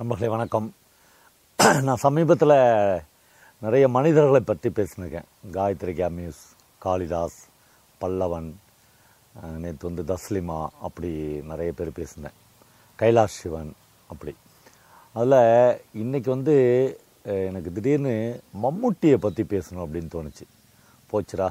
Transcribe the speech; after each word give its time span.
நண்பர்களே 0.00 0.28
வணக்கம். 0.32 0.68
நான் 1.86 2.00
சமீபத்தில் 2.04 2.54
நிறைய 3.62 3.84
மனிதர்களை 3.96 4.38
பற்றி 4.50 4.68
பேசினிருக்கேன். 4.76 5.26
காயத்ரி 5.56 5.92
கேமியூஸ் 5.98 6.38
காளிதாஸ் 6.84 7.36
பல்லவன் 8.02 8.46
நேற்று 9.62 9.84
வந்து 9.88 10.02
தஸ்லிமா 10.10 10.56
அப்படி 10.86 11.10
நிறைய 11.50 11.72
பேர் 11.78 11.90
பேசினேன். 11.98 12.36
கைலாஷ் 13.02 13.36
சிவன் 13.40 13.72
அப்படி. 14.12 14.32
அதில் 15.14 15.36
இன்றைக்கி 16.02 16.30
வந்து 16.34 16.54
எனக்கு 17.48 17.72
திடீர்னு 17.78 18.14
மம்முட்டியை 18.62 19.18
பற்றி 19.26 19.44
பேசணும் 19.52 19.84
அப்படின்னு 19.86 20.14
தோணுச்சு. 20.14 20.46
போச்சுரா 21.10 21.48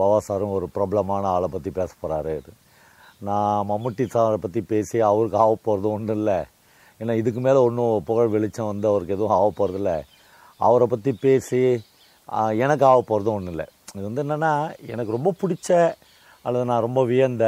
பவா 0.00 0.16
சாரும் 0.28 0.56
ஒரு 0.60 0.68
பிரபலமான 0.78 1.28
ஆளை 1.34 1.50
பற்றி 1.56 1.72
பேச 1.80 1.92
போகிறாரு 2.04 2.34
நான் 3.30 3.68
மம்முட்டி 3.72 4.06
சாரை 4.16 4.40
பற்றி 4.46 4.62
பேசி 4.72 5.04
அவருக்கு 5.10 5.40
ஆக 5.44 5.58
போகிறது 5.68 5.90
ஒன்றும் 5.98 6.20
இல்லை. 6.22 6.38
ஏன்னா 7.00 7.12
இதுக்கு 7.20 7.40
மேலே 7.46 7.58
ஒன்றும் 7.66 7.94
புகழ் 8.08 8.32
வெளிச்சம் 8.34 8.70
வந்து 8.70 8.86
அவருக்கு 8.90 9.14
எதுவும் 9.16 9.34
ஆக 9.36 9.48
போகிறதில்ல 9.58 9.92
அவரை 10.60 10.86
பற்றி 10.92 11.12
பேசி 11.24 11.60
எனக்கு 12.64 12.84
ஆக 12.90 12.98
போகிறதும் 13.10 13.36
ஒன்றும் 13.38 13.54
இல்லை. 13.54 13.66
இது 13.96 14.04
வந்து 14.08 14.22
என்னென்னா 14.24 14.52
எனக்கு 14.94 15.16
ரொம்ப 15.16 15.30
பிடிச்ச 15.42 15.68
அல்லது 16.44 16.64
நான் 16.70 16.84
ரொம்ப 16.86 17.00
வியந்த 17.12 17.44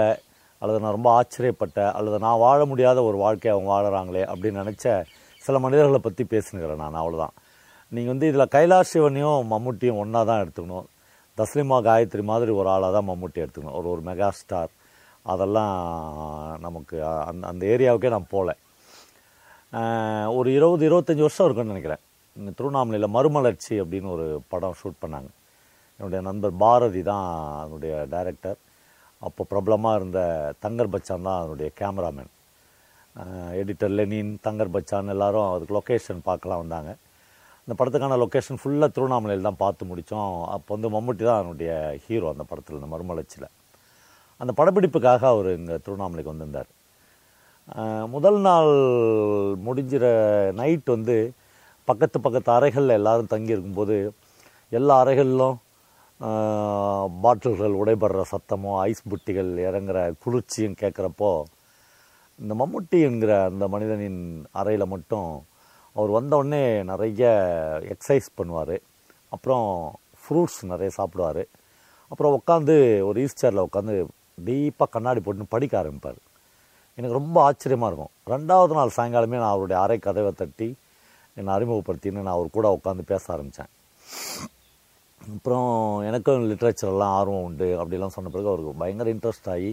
அல்லது 0.63 0.79
நான் 0.85 0.97
ரொம்ப 0.97 1.11
ஆச்சரியப்பட்ட 1.19 1.79
அல்லது 1.99 2.17
நான் 2.25 2.43
வாழ 2.45 2.61
முடியாத 2.71 2.99
ஒரு 3.09 3.17
வாழ்க்கையை 3.25 3.53
அவங்க 3.55 3.71
வாழறாங்களே 3.75 4.23
அப்படின்னு 4.33 4.63
நினச்ச 4.63 4.87
சில 5.45 5.59
மனிதர்களை 5.65 6.01
பற்றி 6.03 6.25
பேசுனுக்கிறேன் 6.33 6.83
நான் 6.85 7.01
அவ்வளோதான் 7.03 7.35
நீங்கள் 7.93 8.13
வந்து 8.13 8.29
இதில் 8.31 8.53
கைலாஷ் 8.57 8.93
சிவனையும் 8.93 9.49
மம்முட்டியும் 9.53 10.01
ஒன்றா 10.03 10.21
தான் 10.29 10.43
எடுத்துக்கணும். 10.43 10.87
தஸ்லிமா 11.39 11.79
காயத்ரி 11.87 12.23
மாதிரி 12.31 12.53
ஒரு 12.61 12.69
ஆளாக 12.75 12.93
தான் 12.97 13.09
மம்முட்டி 13.11 13.39
எடுத்துக்கணும். 13.45 13.77
ஒரு 13.81 13.89
ஒரு 13.95 14.03
மெகா 14.09 14.29
ஸ்டார். 14.39 14.71
அதெல்லாம் 15.27 15.75
நமக்கு 16.67 16.97
அந்த 17.31 17.43
அந்த 17.53 17.63
ஏரியாவுக்கே 17.75 18.13
நான் 18.15 18.33
போகல 18.35 18.53
ஒரு 20.39 20.49
இருபது 20.57 20.83
இருபத்தஞ்சி 20.89 21.23
வருஷம் 21.27 21.47
இருக்குன்னு 21.47 21.73
நினைக்கிறேன். 21.75 22.03
இந்த 22.37 22.51
திருவண்ணாமலையில் 22.57 23.15
மறுமலர்ச்சி 23.17 23.75
அப்படின்னு 23.83 24.09
ஒரு 24.17 24.27
படம் 24.53 24.77
ஷூட் 24.81 25.03
பண்ணாங்க. 25.05 25.31
என்னுடைய 25.99 26.21
நண்பர் 26.29 26.55
பாரதி 26.63 27.01
தான் 27.11 27.27
அதனுடைய 27.63 27.95
டைரக்டர் 28.15 28.59
அப்போ 29.27 29.43
பிரபலமாக 29.51 29.99
இருந்த 29.99 30.21
தங்கர் 30.65 30.93
பச்சான் 30.95 31.27
தான் 31.29 31.39
அதனுடைய 31.41 31.69
கேமராமேன் 31.81 32.31
எடிட்டர் 33.61 33.95
லெனின் 33.99 34.33
தங்கர் 34.47 34.75
பச்சான் 34.77 35.13
எல்லாரும் 35.15 35.49
அதுக்கு 35.55 35.77
லொக்கேஷன் 35.79 36.21
பார்க்கலாம் 36.29 36.63
வந்தாங்க. 36.63 36.93
அந்த 37.65 37.75
படத்துக்கான 37.81 38.19
லொக்கேஷன் 38.23 38.61
ஃபுல்லாக 38.61 38.91
திருவண்ணாமலையில் 38.95 39.49
தான் 39.49 39.61
பார்த்து 39.65 39.91
முடித்தோம் 39.91 40.31
அப்போ 40.55 40.71
வந்து 40.77 40.89
மம்முட்டி 40.95 41.25
தான் 41.29 41.41
அதனுடைய 41.41 41.73
ஹீரோ 42.05 42.29
அந்த 42.35 42.45
படத்தில் 42.51 42.79
இந்த 42.81 42.91
மறுமலர்ச்சியில். 42.95 43.51
அந்த 44.41 44.53
படப்பிடிப்புக்காக 44.61 45.23
அவர் 45.35 45.51
இங்கே 45.59 45.77
திருவண்ணாமலைக்கு 45.85 46.33
வந்திருந்தார். 46.33 46.71
முதல் 48.09 48.39
நாள் 48.39 48.73
முடிஞ்சிற 49.67 50.05
நைட் 50.53 50.89
வந்து 50.91 51.17
பக்கத்து 51.85 52.19
பக்கத்து 52.21 52.51
அறைகளில் 52.53 52.99
எல்லாரும் 52.99 53.31
தங்கியிருக்கும்போது 53.31 53.97
எல்லா 54.71 54.95
அறைகளிலும் 55.05 55.57
பாட்டில்கள் 57.25 57.79
உடைபடுற 57.83 58.23
சத்தமும் 58.33 58.79
ஐஸ் 58.89 59.09
புட்டிகள் 59.11 59.51
இறங்குற 59.69 59.99
குளிர்ச்சியும் 60.25 60.79
கேட்குறப்போ 60.81 61.33
இந்த 62.39 62.53
மம்முட்டி 62.55 62.99
என்கிற 63.03 63.33
அந்த 63.45 63.69
மனிதனின் 63.69 64.47
அறையில் 64.53 64.93
மட்டும் 64.95 65.31
அவர் 65.97 66.11
வந்தவுடனே 66.11 66.83
நிறைய 66.83 67.23
எக்ஸசைஸ் 67.95 68.29
பண்ணுவார். 68.37 68.77
அப்புறம் 69.29 69.67
ஃப்ரூட்ஸ் 70.23 70.61
நிறைய 70.63 70.91
சாப்பிடுவார். 70.97 71.43
அப்புறம் 72.09 72.35
உட்காந்து 72.39 72.77
ஒரு 73.09 73.27
ஈஸ்டரில் 73.27 73.67
உட்காந்து 73.69 73.95
டீப்பாக 74.47 74.89
கண்ணாடி 74.91 75.21
போட்டுன்னு 75.21 75.55
படிக்க 75.55 75.83
ஆரம்பிப்பார். 75.83 76.21
எனக்கு 76.99 77.19
ரொம்ப 77.19 77.37
ஆச்சரியமாக 77.49 77.91
இருக்கும். 77.91 78.15
ரெண்டாவது 78.35 78.73
நாள் 78.79 78.97
சாயங்காலமே 78.97 79.39
நான் 79.43 79.55
அவருடைய 79.55 79.79
அறை 79.83 79.99
கதவை 79.99 80.33
தட்டி 80.41 80.69
என்னை 81.39 81.51
அறிமுகப்படுத்தின்னு 81.57 82.25
நான் 82.25 82.37
அவர் 82.39 82.57
கூட 82.57 82.67
உட்காந்து 82.79 83.05
பேச 83.13 83.25
ஆரம்பித்தேன் 83.35 83.71
அப்புறம் 85.35 85.71
எனக்கும் 86.09 86.49
லிட்ரேச்சரெல்லாம் 86.51 87.15
ஆர்வம் 87.19 87.47
உண்டு 87.49 87.69
அப்படிலாம் 87.81 88.15
சொன்ன 88.17 88.31
பிறகு 88.35 88.51
அவருக்கு 88.53 88.81
பயங்கர 88.83 89.11
இன்ட்ரெஸ்ட் 89.15 89.51
ஆகி 89.55 89.73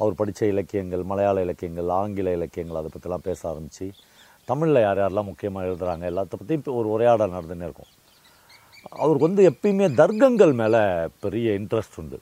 அவர் 0.00 0.18
படித்த 0.20 0.46
இலக்கியங்கள் 0.52 1.02
மலையாள 1.10 1.42
இலக்கியங்கள் 1.46 1.90
ஆங்கில 2.00 2.32
இலக்கியங்கள் 2.38 2.80
அதை 2.80 2.90
பற்றிலாம் 2.94 3.26
பேச 3.28 3.40
ஆரம்பித்து 3.50 3.86
தமிழில் 4.48 4.84
யார் 4.84 5.00
யாரெல்லாம் 5.00 5.30
முக்கியமாக 5.30 5.66
எழுதுகிறாங்க 5.68 6.04
எல்லாத்த 6.10 6.38
பற்றியும் 6.38 6.62
இப்போ 6.62 6.72
ஒரு 6.80 6.88
உரையாடல் 6.94 7.34
நடந்துன்னே 7.36 7.66
இருக்கும். 7.68 7.90
அவருக்கு 9.02 9.28
வந்து 9.28 9.42
எப்பயுமே 9.50 9.86
தர்க்கங்கள் 10.00 10.52
மேலே 10.60 10.82
பெரிய 11.24 11.50
இன்ட்ரெஸ்ட் 11.60 11.98
உண்டு. 12.02 12.18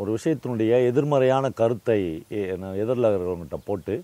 ஒரு 0.00 0.10
விஷயத்தினுடைய 0.16 0.72
எதிர்மறையான 0.90 1.44
கருத்தை 1.60 2.00
எதிரில் 2.82 3.58
போட்டு 3.68 3.94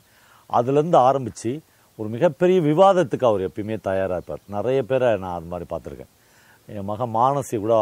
அதுலேருந்து 0.50 0.98
ஆரம்பித்து 1.08 1.52
ஒரு 1.98 2.08
மிகப்பெரிய 2.14 2.58
விவாதத்துக்கு 2.68 3.26
அவர் 3.28 3.46
எப்பயுமே 3.48 3.76
தயாராக 3.88 4.16
இருப்பார். 4.18 4.40
நிறைய 4.54 4.78
பேரை 4.90 5.08
நான் 5.24 5.36
அது 5.38 5.50
மாதிரி 5.52 5.66
பார்த்துருக்கேன். 5.72 6.12
என் 6.68 6.88
மகன் 6.90 7.12
மானசி 7.18 7.56
கூட 7.64 7.74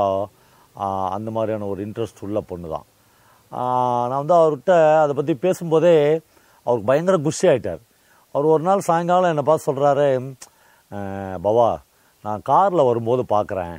அந்த 1.16 1.28
மாதிரியான 1.36 1.68
ஒரு 1.72 1.80
இன்ட்ரெஸ்ட் 1.86 2.22
உள்ள 2.26 2.40
பொண்ணு 2.50 2.68
தான். 2.74 2.86
நான் 4.10 4.20
வந்து 4.22 4.36
அவர்கிட்ட 4.40 4.74
அதை 5.04 5.14
பற்றி 5.18 5.34
பேசும்போதே 5.46 5.94
அவருக்கு 6.66 6.90
பயங்கர 6.90 7.16
குஷி 7.26 7.46
ஆகிட்டார் 7.52 7.82
அவர் 8.34 8.52
ஒரு 8.54 8.62
நாள் 8.68 8.86
சாயங்காலம் 8.88 9.32
என்னை 9.32 9.44
பார்த்து 9.48 9.68
சொல்கிறாரு 9.68 10.06
பவா 11.46 11.70
நான் 12.24 12.46
காரில் 12.50 12.88
வரும்போது 12.90 13.22
பார்க்குறேன். 13.34 13.76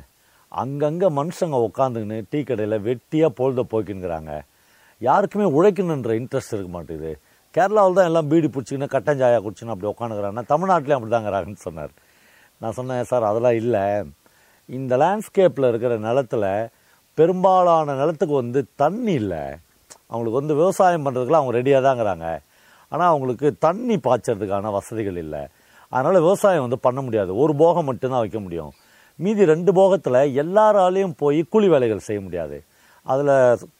அங்கங்கே 0.62 1.08
மனுஷங்க 1.18 1.58
உட்காந்துக்கின்னு 1.68 2.18
டீ 2.32 2.40
கடையில் 2.48 2.76
வெட்டியாக 2.88 3.30
பொழுத 3.38 3.62
போய்க்கின்னுங்கிறாங்க 3.72 4.32
யாருக்குமே 5.00 5.46
உழைக்கணுன்ற 5.56 6.12
இன்ட்ரெஸ்ட் 6.20 6.54
இருக்க 6.54 6.70
மாட்டேங்குது. 6.74 7.12
கேரளாவில் 7.54 7.98
தான் 7.98 8.08
எல்லாம் 8.10 8.28
பீடி 8.30 8.48
பிடிச்சிக்கின்னு 8.54 8.88
கட்டஞ்சாயா 8.94 9.38
குடிச்சுன்னு 9.44 9.72
அப்படி 9.74 9.90
உட்காந்துக்கிறாங்கன்னா 9.92 10.46
தமிழ்நாட்டிலையும் 10.52 10.98
அப்படி 10.98 11.12
தாங்கிறாங்கன்னு 11.14 11.64
சொன்னார். 11.66 11.92
நான் 12.60 12.76
சொன்னேன் 12.78 13.10
சார் 13.10 13.28
அதெல்லாம் 13.30 13.58
இல்லை. 13.62 13.82
இந்த 14.68 14.96
லேண்ட்ஸ்கேப்பில் 15.02 15.68
இருக்கிற 15.70 15.94
நிலத்துல 16.08 16.46
பெரும்பாலான 17.18 17.94
நிலத்துக்கு 18.00 18.34
வந்து 18.42 18.60
தண்ணி 18.82 19.12
இல்லை. 19.22 19.42
அவங்களுக்கு 20.10 20.40
வந்து 20.40 20.54
விவசாயம் 20.62 21.04
பண்ணுறதுக்குலாம் 21.06 21.42
அவங்க 21.42 21.54
ரெடியாக 21.58 21.82
தாங்கிறாங்க 21.88 22.26
ஆனால் 22.92 23.10
அவங்களுக்கு 23.12 23.46
தண்ணி 23.66 23.96
பாய்ச்சறதுக்கான 24.06 24.72
வசதிகள் 24.78 25.18
இல்லை. 25.24 25.42
அதனால் 25.92 26.24
விவசாயம் 26.26 26.64
வந்து 26.66 26.78
பண்ண 26.86 27.00
முடியாது. 27.06 27.30
ஒரு 27.42 27.52
போகம் 27.62 27.88
மட்டும்தான் 27.90 28.24
வைக்க 28.24 28.40
முடியும். 28.46 28.72
மீதி 29.22 29.42
ரெண்டு 29.52 29.70
போகத்தில் 29.78 30.20
எல்லாராலையும் 30.42 31.16
போய் 31.22 31.40
கூலி 31.52 31.68
வேலைகள் 31.72 32.06
செய்ய 32.06 32.20
முடியாது. 32.26 32.56
அதில் 33.06 33.32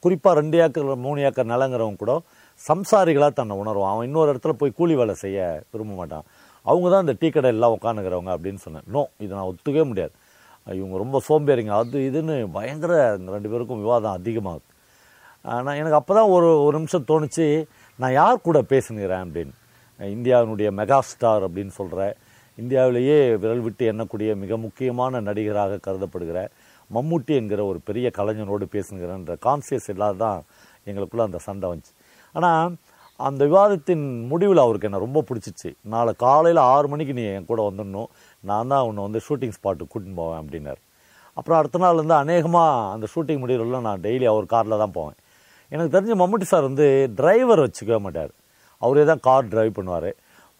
குறிப்பாக 0.04 0.34
ரெண்டு 0.40 0.56
ஏக்கர் 0.64 1.02
மூணு 1.04 1.20
ஏக்கர் 1.28 1.52
நிலங்கிறவங்க 1.52 2.00
கூட 2.02 2.14
சம்சாரிகளாக 2.60 3.32
தன்னை 3.38 3.54
உணர்வான். 3.62 3.92
அவன் 3.94 4.06
இன்னொரு 4.08 4.32
இடத்துல 4.32 4.52
போய் 4.60 4.76
கூலி 4.80 4.94
வேலை 5.00 5.14
செய்ய 5.22 5.38
விரும்ப 5.72 5.94
மாட்டான். 6.00 6.26
அவங்க 6.66 6.86
தான் 6.92 7.04
இந்த 7.06 7.14
டீ 7.20 7.28
கடை 7.30 7.50
எல்லாம் 7.54 7.74
உட்காந்துக்கிறவங்க 7.76 8.32
அப்படின்னு 8.36 8.60
சொன்னேன். 8.66 8.86
நோ 8.94 9.02
இதை 9.24 9.32
நான் 9.38 9.48
ஒத்துக்கவே 9.52 9.84
முடியாது. 9.90 10.14
இவங்க 10.66 10.96
ரொம்ப 11.04 11.16
சோம்பேறிங்க. 11.28 11.72
அது 11.82 11.98
இதுன்னு 12.08 12.36
பயங்கர 12.58 12.92
ரெண்டு 13.34 13.50
பேருக்கும் 13.52 13.82
விவாதம் 13.84 14.16
அதிகமாகுது. 14.18 14.66
ஆனால் 15.54 15.78
எனக்கு 15.80 15.98
அப்போ 16.00 16.12
தான் 16.18 16.30
ஒரு 16.36 16.48
ஒரு 16.66 16.74
நிமிஷம் 16.78 17.08
தோணுச்சு 17.10 17.46
நான் 17.98 18.16
யார் 18.20 18.44
கூட 18.46 18.58
பேசுகிறேன் 18.72 19.24
அப்படின்னு. 19.24 19.54
இந்தியாவினுடைய 20.00 20.68
மெகா 20.78 20.98
ஸ்டார் 21.08 21.44
அப்படின்னு 21.46 21.74
சொல்கிற 21.80 22.00
இந்தியாவிலேயே 22.58 23.18
விரல் 23.42 23.64
விட்டு 23.66 23.84
எண்ணக்கூடிய 23.92 24.30
மிக 24.42 24.56
முக்கியமான 24.66 25.20
நடிகராக 25.28 25.80
கருதப்படுகிற 25.86 26.38
மம்முட்டி 26.90 27.34
என்கிற 27.40 27.60
ஒரு 27.70 27.78
பெரிய 27.88 28.06
கலைஞனோடு 28.18 28.66
பேசுகிறேன்ற 28.74 29.34
கான்சியஸ் 29.46 29.88
இல்லாத 29.92 30.18
தான் 30.24 30.40
எங்களுக்குள்ள 30.88 31.24
அந்த 31.28 31.38
சண்டை 31.46 31.68
வந்துச்சு. 31.70 31.94
ஆனால் 32.36 32.74
அந்த 33.26 33.40
விவாதத்தின் 33.50 34.04
முடிவில் 34.30 34.62
அவருக்கு 34.64 34.88
என்ன 34.88 35.00
ரொம்ப 35.04 35.20
பிடிச்சிச்சு. 35.28 35.70
நாளை 35.92 36.12
காலையில் 36.24 36.60
ஆறு 36.72 36.86
மணிக்கு 36.92 37.14
நீ 37.18 37.24
என் 37.34 37.48
கூட 37.50 37.60
வந்துடணும். 37.68 38.08
நான் 38.50 38.70
தான் 38.72 38.86
உன்னை 38.88 39.02
வந்து 39.06 39.20
ஷூட்டிங் 39.26 39.54
ஸ்பாட்டுக்கு 39.56 39.92
கூட்டின்னு 39.92 40.20
போவேன் 40.22 40.40
அப்படின்னார். 40.42 40.80
அப்புறம் 41.38 41.58
அடுத்த 41.60 41.78
நாள் 41.84 42.00
வந்து 42.02 42.16
அநேகமாக 42.22 42.90
அந்த 42.94 43.06
ஷூட்டிங் 43.12 43.40
முடிவுல 43.42 43.80
நான் 43.88 44.02
டெய்லி 44.06 44.26
அவர் 44.32 44.52
காரில் 44.54 44.82
தான் 44.82 44.96
போவேன். 44.98 45.16
எனக்கு 45.72 45.94
தெரிஞ்ச 45.96 46.14
மம்முட்டி 46.22 46.46
சார் 46.52 46.68
வந்து 46.68 46.86
டிரைவர் 47.18 47.62
வச்சுக்கவே 47.64 48.00
மாட்டார். 48.06 48.32
அவரே 48.82 49.04
தான் 49.10 49.22
கார் 49.28 49.50
டிரைவ் 49.54 49.76
பண்ணுவார். 49.78 50.10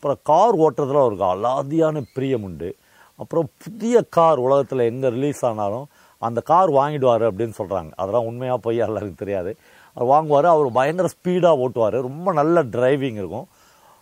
அப்புறம் 0.05 0.25
கார் 0.31 0.57
ஓட்டுறதுல 0.65 1.03
அவருக்கு 1.03 1.27
அலாதியான 1.35 2.01
பிரியம் 2.15 2.43
உண்டு. 2.43 2.77
அப்புறம் 3.17 3.47
புதிய 3.63 4.03
கார் 4.17 4.39
உலகத்தில் 4.39 4.79
எங்கே 4.79 5.09
ரிலீஸ் 5.15 5.41
ஆனாலும் 5.49 5.87
அந்த 6.19 6.41
கார் 6.51 6.71
வாங்கிடுவார் 6.71 7.25
அப்படின்னு 7.29 7.55
சொல்கிறாங்க 7.61 7.91
அதெல்லாம் 7.97 8.27
உண்மையாக 8.31 8.59
போய் 8.67 8.83
எல்லாருக்கும் 8.87 9.23
தெரியாது. 9.23 9.51
அவர் 9.95 10.09
வாங்குவார் 10.09 10.49
அவர் 10.53 10.69
பயங்கர 10.73 11.09
ஸ்பீடாக 11.15 11.63
ஓட்டுவார். 11.65 11.97
ரொம்ப 12.09 12.33
நல்ல 12.41 12.65
டிரைவிங் 12.75 13.19
இருக்கும். 13.23 13.49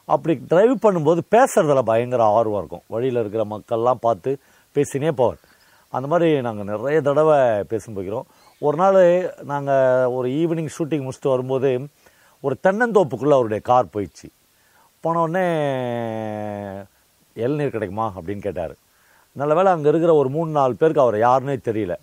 அப்படி 0.04 0.36
டிரைவ் 0.48 0.74
பண்ணும்போது 0.86 1.22
பேசுகிறதுல 1.36 1.84
பயங்கர 1.92 2.24
ஆர்வம் 2.24 2.60
இருக்கும். 2.62 2.84
வழியில் 2.88 3.22
இருக்கிற 3.22 3.46
மக்கள்லாம் 3.54 4.04
பார்த்து 4.08 4.32
பேசினே 4.74 5.14
போவார். 5.22 5.40
அந்த 5.88 6.06
மாதிரி 6.08 6.40
நாங்கள் 6.40 6.70
நிறைய 6.74 7.00
தடவை 7.00 7.40
பேசும் 7.62 7.94
போகிறோம். 7.94 8.28
ஒரு 8.58 8.76
நாள் 8.76 9.02
நாங்கள் 9.44 10.12
ஒரு 10.18 10.28
ஈவினிங் 10.40 10.74
ஷூட்டிங் 10.78 11.06
முடிச்சுட்டு 11.06 11.34
வரும்போது 11.36 11.72
ஒரு 12.40 12.56
தென்னந்தோப்புக்குள்ளே 12.66 13.38
அவருடைய 13.40 13.62
கார் 13.72 13.94
போயிடுச்சு. 13.96 14.28
போனோடனே 15.04 15.44
இளநீர் 17.34 17.74
கிடைக்குமா? 17.74 18.12
அப்படின்னு 18.16 18.38
கேட்டார். 18.38 18.74
நல்ல 19.32 19.54
வேளை 19.54 19.72
அங்கே 19.72 19.88
இருக்கிற 19.88 20.14
ஒரு 20.14 20.28
மூணு 20.28 20.50
நாலு 20.50 20.74
பேருக்கு 20.74 21.00
அவர் 21.00 21.14
யாருன்னே 21.14 21.56
தெரியல. 21.68 21.94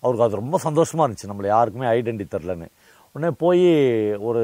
அவருக்கு 0.00 0.26
அது 0.26 0.34
ரொம்ப 0.34 0.58
சந்தோஷமாக 0.58 1.12
இருந்துச்சு. 1.12 1.30
நம்மளை 1.30 1.46
யாருக்குமே 1.46 1.86
ஐடென்டி 1.86 2.24
தரலன்னு 2.30 2.66
உடனே 3.12 3.34
போய் 3.38 3.62
ஒரு 4.16 4.42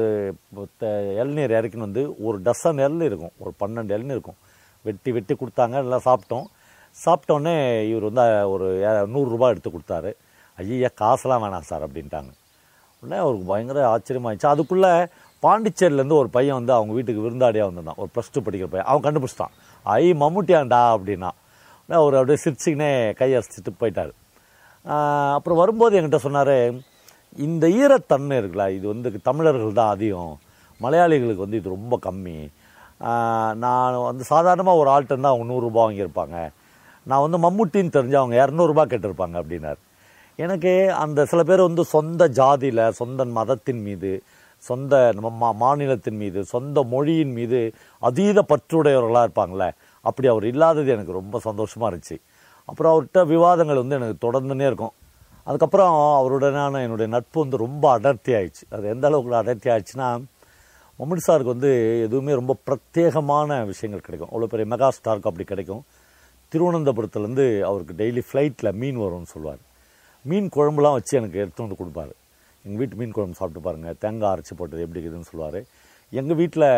இளநீர் 0.79 1.51
இறக்கின்னு 1.51 1.85
வந்து 1.87 2.23
ஒரு 2.23 2.41
டசன் 2.41 2.79
இளநீர் 2.85 3.09
இருக்கும். 3.11 3.31
ஒரு 3.37 3.53
பன்னெண்டு 3.59 3.91
இளநீர் 3.97 4.17
இருக்கும். 4.17 4.35
வெட்டி 4.81 5.11
வெட்டி 5.11 5.35
கொடுத்தாங்க. 5.35 5.69
நல்லா 5.69 5.99
சாப்பிட்டோம். 6.05 6.45
சாப்பிட்டோன்னே 7.05 7.55
இவர் 7.89 8.11
வந்து 8.11 8.49
ஒரு 8.49 8.65
நூறுரூபா 9.13 9.47
எடுத்து 9.47 9.69
கொடுத்தாரு. 9.69 10.13
ஐயா 10.57 10.87
காசெல்லாம் 10.95 11.43
வேணாம் 11.43 11.67
சார் 11.69 11.87
அப்படின்ட்டாங்க. 11.87 12.31
உடனே 13.01 13.21
அவருக்கு 13.21 13.45
பயங்கர 13.45 13.79
ஆச்சரியமாயிடுச்சு. 13.95 14.45
அதுக்குள்ளே 14.45 15.07
பாண்டிச்சேரியிலேருந்து 15.43 16.17
ஒரு 16.21 16.29
பையன் 16.35 16.57
வந்து 16.59 16.73
அவங்க 16.77 16.93
வீட்டுக்கு 16.97 17.25
விருந்தாடியாக 17.25 17.67
வந்திருந்தான். 17.67 17.99
ஒரு 18.03 18.09
ப்ளஸ் 18.15 18.33
டூ 18.33 18.41
படிக்கிற 18.47 18.69
பையன். 18.73 18.87
அவன் 18.89 19.05
கண்டுபிடிச்சிட்டான். 19.05 19.53
ஐ 19.85 20.03
மம்முட்டியாண்டா 20.23 20.81
அப்படின்னா. 20.95 21.31
அவர் 21.99 22.17
அப்படியே 22.19 22.39
சிரிச்சுக்கினே 22.43 22.89
கையடிச்சிட்டு 23.19 23.71
போயிட்டார். 23.81 24.13
அப்புறம் 25.35 25.59
வரும்போது 25.61 25.97
என்கிட்ட 25.97 26.19
சொன்னார் 26.27 26.55
இந்த 27.45 27.65
ஈரத்தன்மை 27.81 28.35
இருக்குல்ல 28.41 28.65
இது 28.77 28.85
வந்து 28.93 29.19
தமிழர்கள் 29.29 29.79
தான் 29.79 29.91
அதிகம். 29.95 30.33
மலையாளிகளுக்கு 30.83 31.45
வந்து 31.45 31.59
இது 31.61 31.75
ரொம்ப 31.77 31.95
கம்மி. 32.05 32.37
நான் 33.63 34.05
வந்து 34.07 34.23
சாதாரணமாக 34.31 34.81
ஒரு 34.81 34.89
ஆள்கிட்ட 34.93 35.15
இருந்தால் 35.15 35.33
அவங்க 35.33 35.47
நூறுரூபா 35.51 35.79
வாங்கியிருப்பாங்க. 35.85 36.37
நான் 37.09 37.23
வந்து 37.25 37.37
மம்முட்டின்னு 37.45 37.95
தெரிஞ்சு 37.97 38.17
அவங்க 38.21 38.35
இரநூறுபா 38.43 38.83
கேட்டிருப்பாங்க 38.91 39.35
அப்படின்னார். 39.41 39.79
எனக்கு 40.43 40.73
அந்த 41.03 41.25
சில 41.31 41.41
பேர் 41.49 41.67
வந்து 41.67 41.83
சொந்த 41.95 42.27
ஜாதியில் 42.39 42.83
சொந்த 42.99 43.25
மதத்தின் 43.39 43.81
மீது 43.87 44.11
சொந்த 44.61 45.13
நம்ம 45.19 45.51
மா- 45.51 45.55
மாநிலத்தின் 45.55 46.15
மீது 46.15 46.43
சொந்த 46.45 46.83
மொழியின் 46.83 47.31
மீது 47.31 47.73
அதீத 47.99 48.45
பற்றுடையவர்களாக 48.47 49.27
இருப்பாங்களே 49.27 49.71
அப்படி 50.01 50.27
அவர் 50.27 50.45
இல்லாதது 50.45 50.91
எனக்கு 50.91 51.11
ரொம்ப 51.11 51.39
சந்தோஷமாக 51.39 51.95
இருந்துச்சு. 51.95 52.17
அப்புறம் 52.65 52.93
அவர்கிட்ட 52.93 53.25
விவாதங்கள் 53.25 53.75
வந்து 53.75 53.95
எனக்கு 53.95 54.31
தொடர்ந்துனே 54.31 54.65
இருக்கும். 54.65 54.91
அதுக்கப்புறம் 55.43 55.93
அவருடனான 55.93 56.81
என்னுடைய 56.81 57.07
நட்பு 57.07 57.41
வந்து 57.41 57.57
ரொம்ப 57.57 57.91
அடர்த்தி 57.91 58.33
ஆயிடுச்சு. 58.33 58.63
அது 58.69 58.89
எந்த 58.89 59.07
அளவுக்கு 59.07 59.35
அடர்த்தி 59.35 59.69
ஆயிடுச்சுன்னா 59.69 60.23
மம்முடி 60.99 61.17
சாருக்கு 61.27 61.43
வந்து 61.43 62.01
எதுவுமே 62.01 62.33
ரொம்ப 62.33 62.55
பிரத்யேகமான 62.65 63.65
விஷயங்கள் 63.65 64.05
கிடைக்கும். 64.05 64.41
அவ்வளோ 64.41 64.45
பெரிய 64.45 64.75
மெகா 64.75 64.87
ஸ்டாருக்கு 64.87 65.23
அப்படி 65.23 65.43
கிடைக்கும். 65.43 65.83
திருவனந்தபுரத்துலேருந்து 66.53 67.61
அவருக்கு 67.61 67.93
டெய்லி 67.97 68.21
ஃப்ளைட்டில் 68.31 68.71
மீன் 68.71 68.97
வரும்னு 68.97 69.23
சொல்லுவார். 69.23 69.57
மீன் 70.21 70.49
குழம்புலாம் 70.55 70.91
வச்சு 70.91 71.17
எனக்கு 71.17 71.39
எடுத்து 71.39 71.67
வந்து 71.67 71.85
கொடுப்பாரு. 71.85 72.20
எங்கள் 72.63 72.79
வீட்டு 72.81 72.99
மீன் 72.99 73.11
குழம்பு 73.11 73.37
சாப்பிட்டு 73.39 73.65
பாருங்கள் 73.67 73.97
தேங்காய் 73.99 74.31
அரைச்சி 74.33 74.55
போட்டது 74.57 74.85
எப்படி 74.85 75.01
இருக்குதுன்னு 75.01 75.29
சொல்லுவார். 75.29 75.59
எங்கள் 76.19 76.39
வீட்டில் 76.41 76.69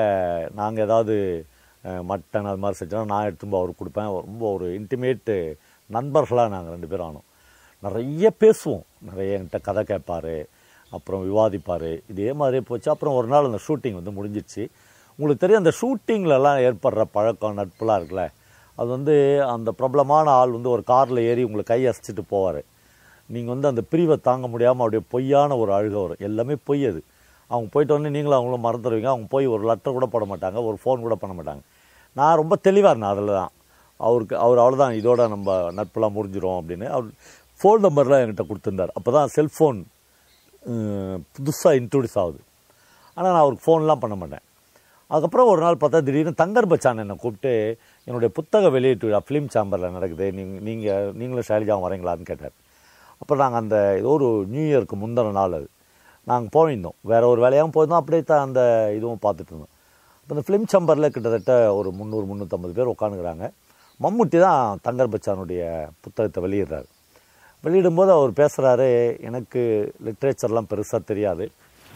நாங்கள் 0.59 0.85
ஏதாவது 0.85 1.15
மட்டன் 2.09 2.49
அது 2.49 2.61
மாதிரி 2.63 2.77
செஞ்சோன்னா 2.81 3.05
நான் 3.05 3.25
எடுத்துட்டு 3.27 3.53
போய் 3.53 3.61
அவருக்கு 3.61 3.81
கொடுப்பேன். 3.81 4.09
ரொம்ப 4.25 4.43
ஒரு 4.51 4.67
இன்டிமேட்டு 4.79 5.35
நண்பர்களாக 5.89 6.53
நாங்கள் 6.55 6.73
ரெண்டு 6.75 6.87
பேரும் 6.87 7.07
ஆனோம். 7.09 7.27
நிறைய 7.85 8.31
பேசுவோம். 8.43 8.85
நிறைய 9.09 9.39
என்கிட்ட 9.39 9.61
கதை 9.61 9.83
கேட்பார். 9.83 10.35
அப்புறம் 10.91 11.21
விவாதிப்பார். 11.29 11.89
இதே 12.11 12.33
மாதிரியே 12.33 12.63
போச்சு. 12.67 12.91
அப்புறம் 12.91 13.15
ஒரு 13.15 13.27
நாள் 13.27 13.49
அந்த 13.49 13.59
ஷூட்டிங் 13.67 13.99
வந்து 13.99 14.15
முடிஞ்சிடுச்சு 14.17 14.63
உங்களுக்கு 15.19 15.41
தெரியும் 15.43 15.63
அந்த 15.63 15.73
ஷூட்டிங்லலாம் 15.79 16.59
ஏற்படுற 16.67 17.03
பழக்கம் 17.11 17.57
நட்புலாம் 17.57 17.97
இருக்குல்ல. 17.99 18.25
அது 18.75 18.89
வந்து 18.89 19.15
அந்த 19.43 19.71
பிரபலமான 19.71 20.29
ஆள் 20.31 20.55
வந்து 20.57 20.69
ஒரு 20.69 20.83
காரில் 20.83 21.19
ஏறி 21.29 21.43
உங்களை 21.43 21.63
கை 21.63 21.81
அசைச்சிட்டு 21.85 22.23
போவார். 22.31 22.61
நீங்கள் 23.35 23.53
வந்து 23.53 23.69
அந்த 23.71 23.81
பிரிவை 23.91 24.15
தாங்க 24.27 24.47
முடியாமல் 24.53 24.83
அப்படியே 24.85 25.03
பொய்யான 25.13 25.57
ஒரு 25.63 25.71
அழுகை 25.77 25.99
வரும். 26.03 26.23
எல்லாமே 26.27 26.55
பொய் 26.69 26.83
அது. 26.91 27.01
அவங்க 27.51 27.67
போயிட்டு 27.73 27.95
வந்து 27.97 28.11
நீங்களும் 28.15 28.37
அவங்களும் 28.39 28.65
மறந்துடுவீங்க. 28.67 29.09
அவங்க 29.13 29.27
போய் 29.35 29.45
ஒரு 29.55 29.63
லெட்டர் 29.69 29.95
கூட 29.97 30.07
போட 30.13 30.25
மாட்டாங்க. 30.31 30.59
ஒரு 30.69 30.77
ஃபோன் 30.83 31.05
கூட 31.05 31.15
பண்ண 31.23 31.33
மாட்டாங்க. 31.39 31.63
நான் 32.19 32.39
ரொம்ப 32.41 32.55
தெளிவாக 32.67 32.91
இருந்தேன் 32.93 33.13
அதில் 33.13 33.37
தான் 33.39 33.51
அவருக்கு 33.99 34.35
அவர் 34.45 34.61
அவ்வளோதான் 34.63 34.95
இதோட 34.99 35.21
நம்ம 35.33 35.57
நட்பெல்லாம் 35.79 36.15
முடிஞ்சிடும் 36.17 36.57
அப்படின்னு. 36.59 36.87
அவர் 36.95 37.09
ஃபோன் 37.59 37.83
நம்பர்லாம் 37.85 38.21
என்கிட்ட 38.23 38.45
கொடுத்துருந்தார். 38.49 38.93
அப்போ 38.97 39.09
தான் 39.17 39.29
செல்ஃபோன் 39.37 39.79
புதுசாக 41.35 41.79
இன்ட்ரடியூஸ் 41.81 42.17
ஆகுது. 42.23 42.41
ஆனால் 43.17 43.33
நான் 43.33 43.43
அவருக்கு 43.45 43.65
ஃபோன்லாம் 43.67 44.03
பண்ண 44.03 44.15
மாட்டேன். 44.21 44.43
அதுக்கப்புறம் 45.11 45.49
ஒரு 45.53 45.61
நாள் 45.63 45.81
பார்த்தா 45.81 45.99
திடீர்னு 46.05 46.39
தங்கர் 46.41 46.69
பச்சான் 46.71 47.01
என்னை 47.03 47.15
கூப்பிட்டு 47.23 47.51
என்னுடைய 48.07 48.29
புத்தக 48.37 48.69
வெளியீட்டு 48.75 49.07
விழா 49.07 49.19
ஃபிலிம் 49.27 49.49
சாம்பரில் 49.55 49.95
நடக்குது. 49.97 50.25
நீங்கள் 50.37 50.61
நீங்கள் 50.67 51.11
நீங்களும் 51.19 51.47
ஷைலஜாவும் 51.49 51.85
வரீங்களான்னு 51.87 52.29
கேட்டார். 52.29 52.55
அப்போ 53.23 53.33
நாங்கள் 53.41 53.61
அந்த 53.63 53.77
ஏதோ 53.99 54.09
ஒரு 54.17 54.29
நியூ 54.53 54.63
இயருக்கு 54.69 54.95
முந்தின 55.01 55.33
நாள் 55.37 55.55
அது. 55.57 55.67
நாங்கள் 56.29 56.53
போயிருந்தோம். 56.55 56.95
வேறு 57.11 57.25
ஒரு 57.33 57.39
வேலையாகவும் 57.43 57.75
போயிருந்தோம். 57.75 58.01
அப்படியே 58.01 58.23
தான் 58.31 58.43
அந்த 58.47 58.61
இதுவும் 58.97 59.21
பார்த்துட்டு 59.25 59.51
இருந்தோம். 59.53 59.71
அப்போ 60.21 60.33
இந்த 60.35 60.43
ஃபிலிம் 60.47 60.67
சம்பரில் 60.73 61.13
கிட்டத்தட்ட 61.15 61.53
ஒரு 61.77 61.89
முந்நூறு 61.99 62.25
முந்நூற்றம்பது 62.29 62.73
பேர் 62.77 62.91
உட்காந்துக்கிறாங்க 62.93 63.45
மம்முட்டி 64.03 64.37
தான் 64.45 64.79
தங்கர் 64.85 65.11
பச்சானுடைய 65.13 65.63
புத்தகத்தை 66.03 66.39
வெளியிடுறாரு. 66.45 66.87
வெளியிடும்போது 67.63 68.11
அவர் 68.17 68.31
பேசுகிறாரு 68.39 68.87
எனக்கு 69.27 69.61
லிட்ரேச்சர்லாம் 70.05 70.69
பெருசாக 70.71 71.01
தெரியாது. 71.11 71.45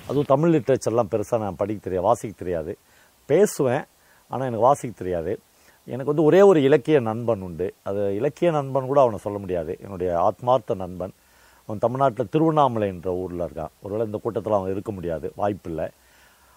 அதுவும் 0.09 0.29
தமிழ் 0.33 0.53
லிட்ரேச்சர்லாம் 0.55 1.11
பெருசாக 1.13 1.41
நான் 1.45 1.59
படிக்க 1.61 1.81
தெரியாது 1.87 2.07
வாசிக்க 2.09 2.33
தெரியாது. 2.43 2.73
பேசுவேன் 3.29 3.83
ஆனால் 4.31 4.47
எனக்கு 4.49 4.67
வாசிக்க 4.69 4.93
தெரியாது. 5.03 5.33
எனக்கு 5.93 6.11
வந்து 6.11 6.27
ஒரே 6.29 6.41
ஒரு 6.41 6.59
இலக்கிய 6.67 6.99
நண்பன் 6.99 7.43
உண்டு. 7.47 7.67
அது 7.83 8.01
இலக்கிய 8.15 8.51
நண்பன் 8.51 8.89
கூட 8.91 8.99
அவனை 9.01 9.19
சொல்ல 9.25 9.37
முடியாது. 9.43 9.73
என்னுடைய 9.83 10.09
ஆத்மார்த்த 10.27 10.75
நண்பன். 10.75 11.13
அவன் 11.65 11.83
தமிழ்நாட்டில் 11.85 12.29
திருவண்ணாமலை 12.29 12.87
என்ற 12.87 13.13
ஊரில் 13.21 13.45
இருக்கான். 13.47 13.73
ஒருவேளை 13.83 14.05
இந்த 14.05 14.19
கூட்டத்தில் 14.23 14.57
அவன் 14.57 14.71
இருக்க 14.71 14.91
முடியாது. 14.91 15.27
வாய்ப்பில்லை 15.35 15.87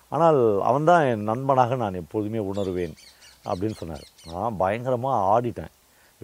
ஆனால் 0.09 0.39
அவன்தான் 0.69 1.05
என் 1.11 1.29
நண்பனாக 1.31 1.77
நான் 1.83 2.01
எப்பொழுதுமே 2.03 2.41
உணர்வேன் 2.53 2.95
அப்படின்னு 3.51 3.77
சொன்னார். 3.81 4.07
நான் 4.33 4.57
பயங்கரமாக 4.57 5.27
ஆடிட்டேன். 5.35 5.73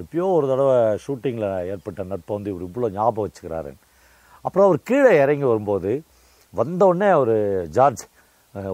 எப்பயோ 0.01 0.27
ஒரு 0.39 0.47
தடவை 0.53 0.77
ஷூட்டிங்கில் 1.05 1.67
ஏற்பட்ட 1.73 2.05
நட்பை 2.13 2.33
வந்து 2.37 2.53
இவர் 2.53 2.67
இவ்வளோ 2.69 2.93
ஞாபகம் 2.99 3.27
வச்சுக்கிறாரு. 3.27 3.73
அப்புறம் 4.45 4.67
அவர் 4.69 4.87
கீழே 4.89 5.13
இறங்கி 5.23 5.47
வரும்போது 5.53 5.93
வந்த 6.55 6.85
அவர் 7.19 7.37
ஜார்ஜ் 7.77 8.05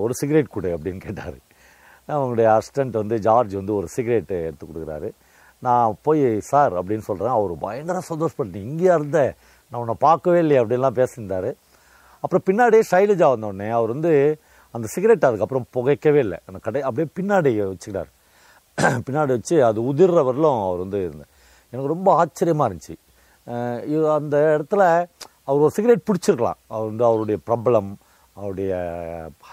ஒரு 0.05 0.15
சிகரெட் 0.15 0.55
கொடு 0.55 0.71
அப்படின்னு 0.77 1.05
கேட்டார். 1.07 1.39
அவங்களுடைய 2.13 2.59
அசிஸ்டண்ட் 2.59 2.91
வந்து 2.91 3.19
ஜார்ஜ் 3.19 3.55
வந்து 3.55 3.75
ஒரு 3.75 3.89
சிகரெட்டு 3.97 4.37
எடுத்து 4.47 4.67
கொடுக்குறாரு. 4.67 5.11
நான் 5.59 5.97
போய் 6.03 6.41
சார் 6.41 6.73
அப்படின்னு 6.73 6.99
சொல்கிறேன் 6.99 7.33
அவர் 7.33 7.53
பயங்கர 7.59 8.01
சந்தோஷப்பட்டு 8.09 8.59
இங்கேயா 8.69 8.95
இருந்த? 8.95 9.35
நான் 9.71 9.81
உன்னை 9.81 9.95
பார்க்கவே 9.99 10.39
இல்லையே 10.39 10.63
அப்படின்லாம் 10.63 10.99
பேசியிருந்தார். 11.01 11.51
அப்புறம் 12.21 12.45
பின்னாடியே 12.51 12.83
ஷைலஜா 12.91 13.29
வந்தோடனே 13.35 13.71
அவர் 13.71 13.89
வந்து 13.89 14.41
அந்த 14.71 14.87
சிகரெட் 14.87 15.25
அதுக்கப்புறம் 15.25 15.67
புகைக்கவே 15.77 16.17
இல்லை. 16.17 16.39
அந்த 16.47 16.59
கடை 16.63 16.83
அப்படியே 16.83 17.09
பின்னாடி 17.21 17.51
வச்சுக்கிட்டார். 17.63 18.11
பின்னாடி 19.07 19.27
வச்சு 19.27 19.65
அது 19.65 19.81
உதிர்ற 19.81 20.21
வரலும் 20.29 20.65
அவர் 20.67 20.79
வந்து 20.79 21.01
இருந்தார். 21.03 21.31
எனக்கு 21.71 21.89
ரொம்ப 21.89 22.15
ஆச்சரியமாக 22.15 22.75
இருந்துச்சு. 22.75 22.97
இது 23.87 24.11
அந்த 24.11 24.37
இடத்துல 24.57 24.83
அவர் 25.45 25.63
ஒரு 25.63 25.71
சிகரெட் 25.71 26.09
பிடிச்சிருக்கலாம். 26.11 26.61
அவர் 26.69 26.87
வந்து 26.87 27.05
அவருடைய 27.05 27.39
பிரபலம் 27.47 27.95
அவருடைய 28.35 28.73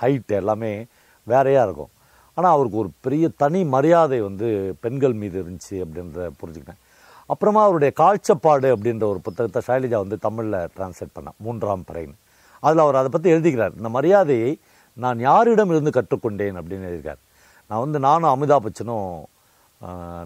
ஹைட் 0.01 0.31
எல்லாமே 0.41 0.85
வேறையாக 1.27 1.67
இருக்கும். 1.67 1.91
ஆனால் 2.39 2.53
அவருக்கு 2.56 2.81
ஒரு 2.83 2.91
பெரிய 3.06 3.25
தனி 3.44 3.62
மரியாதை 3.75 4.19
வந்து 4.27 4.50
பெண்கள் 4.83 5.15
மீது 5.21 5.38
இருந்துச்சு 5.44 5.77
அப்படின்றத 5.83 6.27
புரிஞ்சுக்கிட்டேன். 6.41 6.81
அப்புறமா 7.30 7.62
அவருடைய 7.67 7.91
காழ்ச்சப்பாடு 8.01 8.67
அப்படின்ற 8.75 9.05
ஒரு 9.13 9.19
புத்தகத்தை 9.25 9.62
ஷைலஜா 9.67 9.98
வந்து 10.03 10.17
தமிழில் 10.25 10.60
டிரான்ஸ்லேட் 10.75 11.15
பண்ணேன் 11.17 11.38
மூன்றாம் 11.46 11.88
பறைன்னு 11.89 12.17
அதில் 12.63 12.84
அவர் 12.84 13.00
அதை 13.01 13.10
பற்றி 13.12 13.29
எழுதிக்கிறார். 13.34 13.74
இந்த 13.79 13.89
மரியாதையை 13.98 14.51
நான் 14.98 15.19
யாரிடம் 15.27 15.72
இருந்து 15.74 15.91
கற்றுக்கொண்டேன்? 15.98 16.58
அப்படின்னு 16.60 16.88
எழுதியிருக்கார். 16.89 17.22
நான் 17.69 17.84
வந்து 17.84 18.00
நானும் 18.08 18.31
அமிதாப் 18.34 18.65
பச்சனும் 18.65 19.12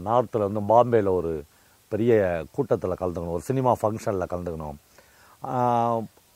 நார்த்தில் 0.07 0.45
வந்து 0.47 0.61
பாம்பேயில் 0.71 1.09
ஒரு 1.19 1.31
பெரிய 1.91 2.13
கூட்டத்தில் 2.55 2.99
கலந்துக்கணும் 3.01 3.37
ஒரு 3.37 3.45
சினிமா 3.49 3.71
ஃபங்க்ஷனில் 3.81 4.31
கலந்துக்கணும். 4.31 4.77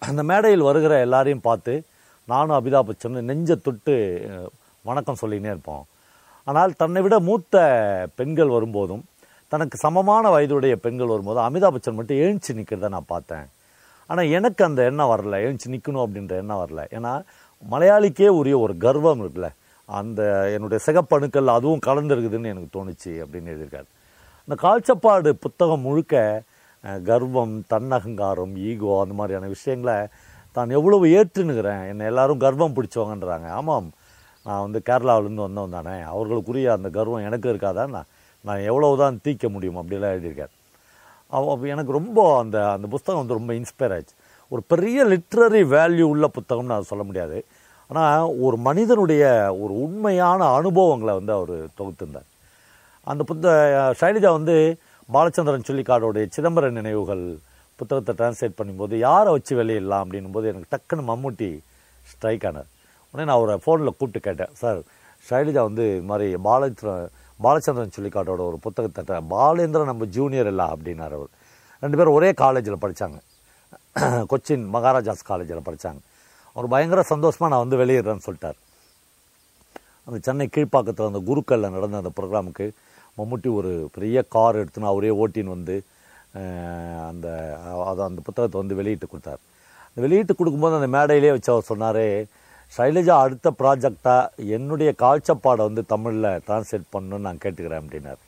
அந்த 0.02 0.22
மேடையில் 0.32 0.68
வருகிற 0.70 0.94
எல்லாரையும் 1.06 1.46
பார்த்து 1.48 1.74
நானும் 2.28 2.58
அமிதாப் 2.60 2.90
பச்சனும் 2.90 3.28
நெஞ்சை 3.30 3.56
தொட்டு 3.68 3.96
வணக்கம் 4.88 5.20
சொல்லினே 5.22 5.50
இருப்போம். 5.54 5.86
ஆனால் 6.48 6.74
தன்னை 6.82 7.02
விட 7.02 7.16
மூத்த 7.20 7.56
பெண்கள் 8.16 8.52
வரும்போதும் 8.56 9.02
தனக்கு 9.52 9.76
சமமான 9.78 10.30
வயதுடைய 10.30 10.76
பெண்கள் 10.84 11.12
வரும்போது 11.14 11.40
அமிதாப் 11.46 11.76
பச்சன் 11.76 11.98
மட்டும் 12.00 12.18
எழுந்துச்சு 12.18 12.56
நிற்கிறத 12.60 12.90
நான் 12.96 13.12
பார்த்தேன். 13.14 13.48
ஆனால் 14.10 14.30
எனக்கு 14.38 14.62
அந்த 14.66 14.84
எண்ணம் 14.90 15.12
வரல. 15.14 15.40
எழுந்துச்சு 15.46 15.74
நிற்கணும் 15.76 16.04
அப்படின்ற 16.06 16.34
எண்ணம் 16.44 16.62
வரல. 16.64 16.84
ஏன்னா 16.98 17.14
மலையாளிக்கே 17.64 18.30
உரிய 18.40 18.58
ஒரு 18.60 18.78
கர்வம் 18.86 19.22
இருக்குல்ல. 19.24 19.50
அந்த 19.90 20.22
என்னுடைய 20.56 20.80
சிகப்பணுக்கள் 20.88 21.54
அதுவும் 21.58 21.86
கலந்துருக்குதுன்னு 21.90 22.54
எனக்கு 22.54 22.72
தோணுச்சு 22.78 23.14
அப்படின்னு 23.24 23.52
எழுதியிருக்காரு 23.54 23.90
இந்த 24.48 24.58
கால்ச்சப்பாடு 24.66 25.30
புத்தகம் 25.46 25.86
முழுக்க 25.90 26.44
கர்வம் 27.12 27.56
தன்னகங்காரம் 27.74 28.58
ஈகோ 28.70 28.92
அந்த 29.04 29.16
மாதிரியான 29.20 29.48
விஷயங்களை 29.58 30.00
தான் 30.56 30.76
எவ்வளவு 30.80 31.08
ஏற்றுனுக்கிறேன் 31.18 31.82
என்னை 31.92 32.06
எல்லாரும் 32.14 32.44
கர்வம் 32.48 32.76
பிடிச்சவங்கன்றாங்க. 32.78 33.48
ஆமாம். 33.62 33.88
நான் 34.48 34.64
வந்து 34.66 34.80
கேரளாவிலேருந்து 34.90 35.46
வந்தவன் 35.48 35.76
தானே. 35.78 35.96
அவர்களுக்குரிய 36.14 36.68
அந்த 36.78 36.90
கர்வம் 36.98 37.26
எனக்கு 37.30 37.48
இருக்காதா? 37.54 37.84
நான் 37.96 38.10
நான் 38.48 38.68
எவ்வளவு 38.72 39.02
தான் 39.02 39.20
தீக்க 39.26 39.46
முடியும் 39.56 39.80
அப்படிலாம் 39.80 40.14
எழுதியிருக்கார். 40.16 40.54
அவன் 41.34 41.52
அப்போ 41.54 41.68
எனக்கு 41.76 41.92
ரொம்ப 42.00 42.20
அந்த 42.42 42.58
அந்த 42.76 42.88
புஸ்தகம் 42.94 43.22
வந்து 43.22 43.38
ரொம்ப 43.40 43.54
இன்ஸ்பயர் 43.60 43.96
ஆச்சு 43.96 44.16
ஒரு 44.52 44.62
பெரிய 44.72 45.06
லிட்ரரி 45.14 45.62
வேல்யூ 45.76 46.06
உள்ள 46.14 46.26
புத்தகம்னு 46.38 46.74
நான் 46.74 46.90
சொல்ல 46.92 47.04
முடியாது. 47.08 47.38
ஆனால் 47.90 48.30
ஒரு 48.46 48.58
மனிதனுடைய 48.68 49.24
ஒரு 49.64 49.74
உண்மையான 49.86 50.40
அனுபவங்களை 50.60 51.14
வந்து 51.20 51.34
அவர் 51.40 51.56
தொகுத்திருந்தார். 51.80 52.30
அந்த 53.12 53.22
புத்த 53.30 53.48
ஷைலஜா 54.00 54.32
வந்து 54.40 54.56
பாலச்சந்திரன் 55.10 55.68
சொல்லிக்காடோடைய 55.70 56.26
சிதம்பர 56.36 56.70
நினைவுகள் 56.80 57.26
புத்தகத்தை 57.80 58.14
டிரான்ஸ்லேட் 58.20 58.60
பண்ணும்போது 58.60 58.96
யாரை 59.08 59.30
வச்சு 59.36 59.54
வெளியிடலாம்? 59.60 60.04
அப்படின்னும் 60.06 60.36
போது 60.38 60.52
எனக்கு 60.52 60.72
டக்குன்னு 60.74 61.10
மம்முட்டி 61.12 61.50
ஸ்ட்ரைக் 62.12 62.46
ஆனார். 62.50 62.70
உடனே 63.14 63.26
நான் 63.30 63.38
அவரை 63.40 63.56
ஃபோனில் 63.66 63.96
கூப்பிட்டு 63.98 64.22
கேட்டேன். 64.28 64.54
சார் 64.62 64.80
ஷைலஜா 65.26 65.62
வந்து 65.70 65.86
இது 65.96 66.06
மாதிரி 66.12 66.28
பாலச்சந்திரன் 66.48 67.10
பாலச்சந்திரன் 67.46 67.96
சொல்லிக்காட்டோட 67.98 68.42
ஒரு 68.50 68.58
புத்தகத்தை 68.66 69.18
பாலேந்திரன் 69.36 69.92
நம்ம 69.92 70.06
ஜூனியர் 70.18 70.50
இல்லை 70.54 70.66
அப்படின்னார் 70.74 71.16
அவர். 71.20 71.32
ரெண்டு 71.84 71.98
பேரும் 72.00 72.18
ஒரே 72.20 72.30
காலேஜில் 72.44 72.84
படித்தாங்க 72.86 73.18
கொச்சின் 74.32 74.64
மகாராஜாஸ் 74.74 75.28
காலேஜில் 75.30 75.68
படித்தாங்க 75.68 76.00
அவர் 76.56 76.68
பயங்கர 76.74 77.02
சந்தோஷமாக 77.12 77.50
நான் 77.54 77.64
வந்து 77.64 77.80
வெளியிடுறேன்னு 77.82 78.26
சொல்லிட்டார். 78.28 78.58
அந்த 80.08 80.18
சென்னை 80.28 80.46
கீழ்ப்பாக்கத்தில் 80.56 81.10
அந்த 81.12 81.22
குருக்கல்ல 81.30 81.70
நடந்த 81.76 82.02
அந்த 82.02 82.12
ப்ரோக்ராமுக்கு 82.18 82.66
மம்முட்டி 83.18 83.50
ஒரு 83.60 83.72
பெரிய 83.96 84.18
கார் 84.36 84.60
எடுத்துன்னு 84.62 84.92
அவரே 84.94 85.12
ஓட்டின்னு 85.22 85.56
வந்து 85.58 85.76
அந்த 87.10 87.28
அதை 87.90 88.02
அந்த 88.10 88.22
புத்தகத்தை 88.28 88.58
வந்து 88.62 88.78
வெளியிட்டு 88.80 89.08
கொடுத்தார். 89.12 89.42
அந்த 89.90 90.00
வெளியிட்டு 90.06 90.34
கொடுக்கும்போது 90.40 90.80
அந்த 90.80 90.90
மேடையிலே 90.96 91.34
வச்சு 91.36 91.52
அவர் 91.56 91.70
சொன்னார் 91.72 92.04
சைலஜா 92.76 93.16
அடுத்த 93.26 93.48
ப்ராஜெக்டாக 93.60 94.46
என்னுடைய 94.56 94.90
காழ்ச்சப்பாடை 95.04 95.62
வந்து 95.70 95.84
தமிழில் 95.94 96.30
டிரான்ஸ்லேட் 96.48 96.88
பண்ணணும்னு 96.96 97.26
நான் 97.28 97.42
கேட்டுக்கிறேன் 97.44 97.82
அப்படின்னார். 97.84 98.22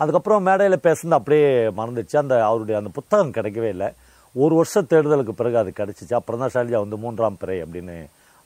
அதுக்கப்புறம் 0.00 0.46
மேடையில் 0.48 0.84
பேசுனது 0.86 1.18
அப்படியே 1.18 1.48
மறந்துச்சு. 1.78 2.16
அந்த 2.22 2.34
அவருடைய 2.48 2.76
அந்த 2.80 2.90
புத்தகம் 2.98 3.34
கிடைக்கவே 3.36 3.68
இல்லை. 3.74 3.88
ஒரு 4.34 4.54
வருஷம் 4.58 4.88
தேடுதலுக்கு 4.92 5.34
பிறகு 5.40 5.56
அது 5.62 5.70
கிடச்சிச்சு. 5.80 6.14
அப்புறம் 6.20 6.42
தான் 6.42 6.54
ஷைலஜா 6.54 6.78
வந்து 6.84 6.98
மூன்றாம் 7.04 7.40
பிறை 7.42 7.58
அப்படின்னு 7.64 7.96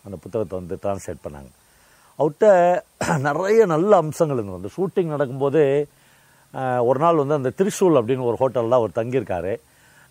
அந்த 0.06 0.16
புத்தகத்தை 0.24 0.54
வந்து 0.60 0.76
டிரான்ஸ்லேட் 0.82 1.24
பண்ணாங்க. 1.26 1.50
அவர்கிட்ட 2.18 2.48
நிறைய 3.28 3.62
நல்ல 3.74 3.92
அம்சங்கள் 4.02 4.38
இருந்தது 4.38 4.60
அந்த 4.60 4.70
ஷூட்டிங் 4.76 5.14
நடக்கும்போது 5.14 5.62
ஒரு 6.88 6.98
நாள் 7.04 7.20
வந்து 7.22 7.38
அந்த 7.40 7.50
திரிசூல் 7.58 7.98
அப்படின்னு 8.00 8.28
ஒரு 8.30 8.36
ஹோட்டலில் 8.42 8.76
அவர் 8.78 8.98
தங்கியிருக்காரு. 8.98 9.54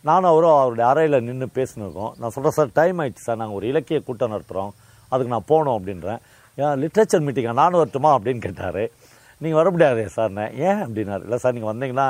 நானும் 0.07 0.31
அவரும் 0.31 0.57
அவருடைய 0.62 0.88
அறையில் 0.91 1.24
நின்று 1.27 1.48
பேசினிருக்கோம் 1.60 2.12
நான் 2.19 2.34
சொல்கிறேன் 2.36 2.57
சார் 2.57 2.75
டைம் 2.79 3.00
ஆயிடுச்சு 3.01 3.24
சார். 3.27 3.39
நாங்கள் 3.41 3.57
ஒரு 3.60 3.67
இலக்கிய 3.72 4.00
கூட்டம் 4.07 4.34
நடத்துகிறோம் 4.34 4.74
அதுக்கு 5.15 5.34
நான் 5.36 5.50
போகணும் 5.51 5.75
அப்படின்றேன். 5.77 6.22
ஏன் 6.63 6.77
லிட்ரேச்சர் 6.84 7.25
மீட்டிங்கா 7.25 7.53
நானும் 7.62 7.81
வரட்டுமா 7.81 8.12
அப்படின்னு 8.17 8.43
கேட்டார். 8.48 8.84
நீங்கள் 9.41 9.60
வர 9.62 9.69
முடியாது 9.75 10.03
சார்ண்ணே 10.17 10.45
ஏன் 10.67 10.81
அப்படின்னாரு. 10.86 11.24
இல்லை 11.27 11.38
சார் 11.43 11.55
நீங்கள் 11.57 11.72
வந்தீங்கன்னா 11.74 12.07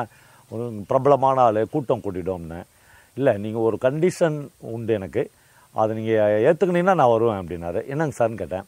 ஒரு 0.52 0.66
பிரபலமான 0.90 1.42
ஆள் 1.48 1.60
கூட்டம் 1.74 2.04
கூட்டிட்டோம்னு 2.06 2.62
இல்லை 3.20 3.34
நீங்கள் 3.46 3.66
ஒரு 3.68 3.78
கண்டிஷன் 3.86 4.38
உண்டு 4.76 4.94
எனக்கு. 5.00 5.24
அதை 5.82 5.92
நீங்கள் 5.98 6.44
ஏற்றுக்கினீங்கன்னா 6.48 6.96
நான் 7.02 7.14
வருவேன் 7.14 7.40
அப்படின்னாரு. 7.42 7.80
என்னங்க 7.94 8.16
சார்ன்னு 8.20 8.42
கேட்டேன். 8.42 8.66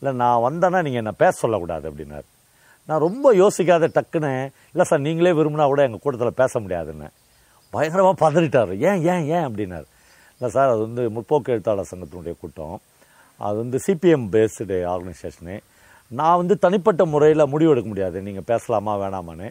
இல்லை 0.00 0.12
நான் 0.22 0.44
வந்தேன்னா 0.46 0.80
நீங்கள் 0.86 1.02
என்ன 1.02 1.12
பேச 1.22 1.34
சொல்லக்கூடாது 1.42 1.86
அப்படின்னாரு. 1.90 2.26
நான் 2.88 3.04
ரொம்ப 3.06 3.26
யோசிக்காத 3.42 3.84
டக்குன்னு 3.96 4.32
இல்லை 4.72 4.84
சார் 4.90 5.04
நீங்களே 5.06 5.32
விரும்பினா 5.38 5.66
கூட 5.72 5.82
எங்கள் 5.88 6.02
கூட்டத்தில் 6.04 6.40
பேச 6.42 6.60
முடியாதுன்னு. 6.64 7.08
பயங்கரமாக 7.74 8.16
பதறிட்டார். 8.24 8.72
ஏன் 8.88 9.00
ஏன் 9.12 9.24
ஏன் 9.36 9.46
அப்படின்னாரு. 9.48 9.86
இல்லை 10.36 10.48
சார் 10.56 10.72
அது 10.74 10.82
வந்து 10.86 11.02
முற்போக்கு 11.16 11.52
எழுத்தாளர் 11.54 11.90
சங்கத்தினுடைய 11.92 12.34
கூட்டம். 12.42 12.76
அது 13.38 13.56
வந்து 13.56 13.78
சிபிஎம் 13.86 14.26
பேஸ்டு 14.34 14.76
ஆர்கனைசேஷனு 14.92 15.56
நான் 16.10 16.36
வந்து 16.36 16.58
தனிப்பட்ட 16.58 17.04
முறையில் 17.04 17.50
முடிவெடுக்க 17.52 17.86
முடியாது. 17.86 18.22
நீங்கள் 18.22 18.46
பேசலாமா 18.46 18.92
வேணாமான்னு. 18.96 19.48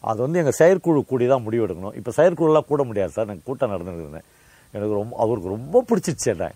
அது 0.00 0.18
வந்து 0.20 0.38
எங்கள் 0.38 0.58
செயற்குழு 0.60 1.04
கூடி 1.04 1.26
தான் 1.26 1.44
முடிவெடுக்கணும் 1.46 1.94
இப்போ 1.98 2.12
செயற்குழுலாம் 2.16 2.70
கூட 2.70 2.82
முடியாது 2.84 3.12
சார். 3.16 3.24
எனக்கு 3.24 3.44
கூட்டம் 3.44 3.72
நடந்துருந்தேன் 3.74 4.28
எனக்கு 4.74 4.94
ரொம்ப 4.94 5.16
அவருக்கு 5.18 5.48
ரொம்ப 5.48 5.84
பிடிச்சிச்சு 5.90 6.28
என்ன. 6.34 6.48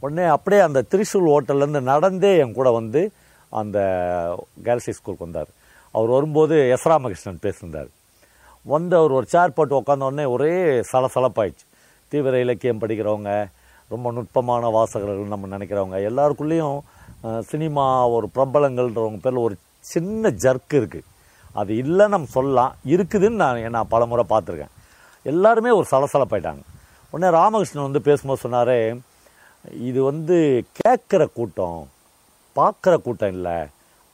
உடனே 0.00 0.24
அப்படியே 0.24 0.62
அந்த 0.62 0.84
திரிசூல் 0.90 1.28
ஹோட்டல்லேருந்து 1.32 1.80
நடந்தே 1.80 2.38
என் 2.38 2.52
கூட 2.52 2.70
வந்து 2.70 3.12
அந்த 3.48 3.78
கேலக்ஸி 4.64 4.92
ஸ்கூலுக்கு 4.98 5.26
வந்தார். 5.26 5.50
அவர் 5.90 6.08
வரும்போது 6.08 6.68
எஸ் 6.68 6.88
ராமகிருஷ்ணன் 6.88 7.42
பேசியிருந்தார். 7.42 7.90
வந்து 8.64 8.96
அவர் 8.96 9.10
ஒரு 9.10 9.26
சேர் 9.26 9.56
போட்டு 9.56 9.80
உட்காந்த 9.80 10.08
உடனே 10.10 10.24
ஒரே 10.24 10.52
சலசலப்பாயிடுச்சு. 10.92 11.66
தீவிர 12.08 12.40
இலக்கியம் 12.40 12.80
படிக்கிறவங்க 12.80 13.32
ரொம்ப 13.94 14.10
நுட்பமான 14.16 14.68
வாசகர்கள் 14.76 15.32
நம்ம 15.34 15.50
நினைக்கிறவங்க. 15.54 15.96
எல்லாருக்குள்ளேயும் 16.08 16.78
சினிமா 17.50 17.84
ஒரு 18.16 18.26
பிரபலங்கள்ன்றவங்க 18.36 19.18
பேரில் 19.24 19.44
ஒரு 19.46 19.54
சின்ன 19.92 20.30
ஜர்க்கு 20.44 20.74
இருக்குது 20.80 21.08
அது 21.60 21.72
இல்லை 21.84 22.04
நம்ம 22.14 22.28
சொல்லலாம். 22.36 22.72
இருக்குதுன்னு 22.92 23.40
நான் 23.42 23.74
நான் 23.76 23.92
பல 23.94 24.04
முறை 24.10 24.24
பார்த்துருக்கேன். 24.32 24.72
எல்லாருமே 25.32 25.70
ஒரு 25.78 25.86
சலசலப்பாயிட்டாங்க. 25.92 26.62
உடனே 27.12 27.30
ராமகிருஷ்ணன் 27.38 27.88
வந்து 27.88 28.00
பேசும்போது 28.08 28.42
சொன்னார் 28.44 28.76
இது 29.88 30.00
வந்து 30.10 30.36
கேட்குற 30.78 31.22
கூட்டம் 31.38 31.80
பார்க்குற 32.56 32.94
கூட்டம் 33.06 33.34
இல்லை. 33.36 33.56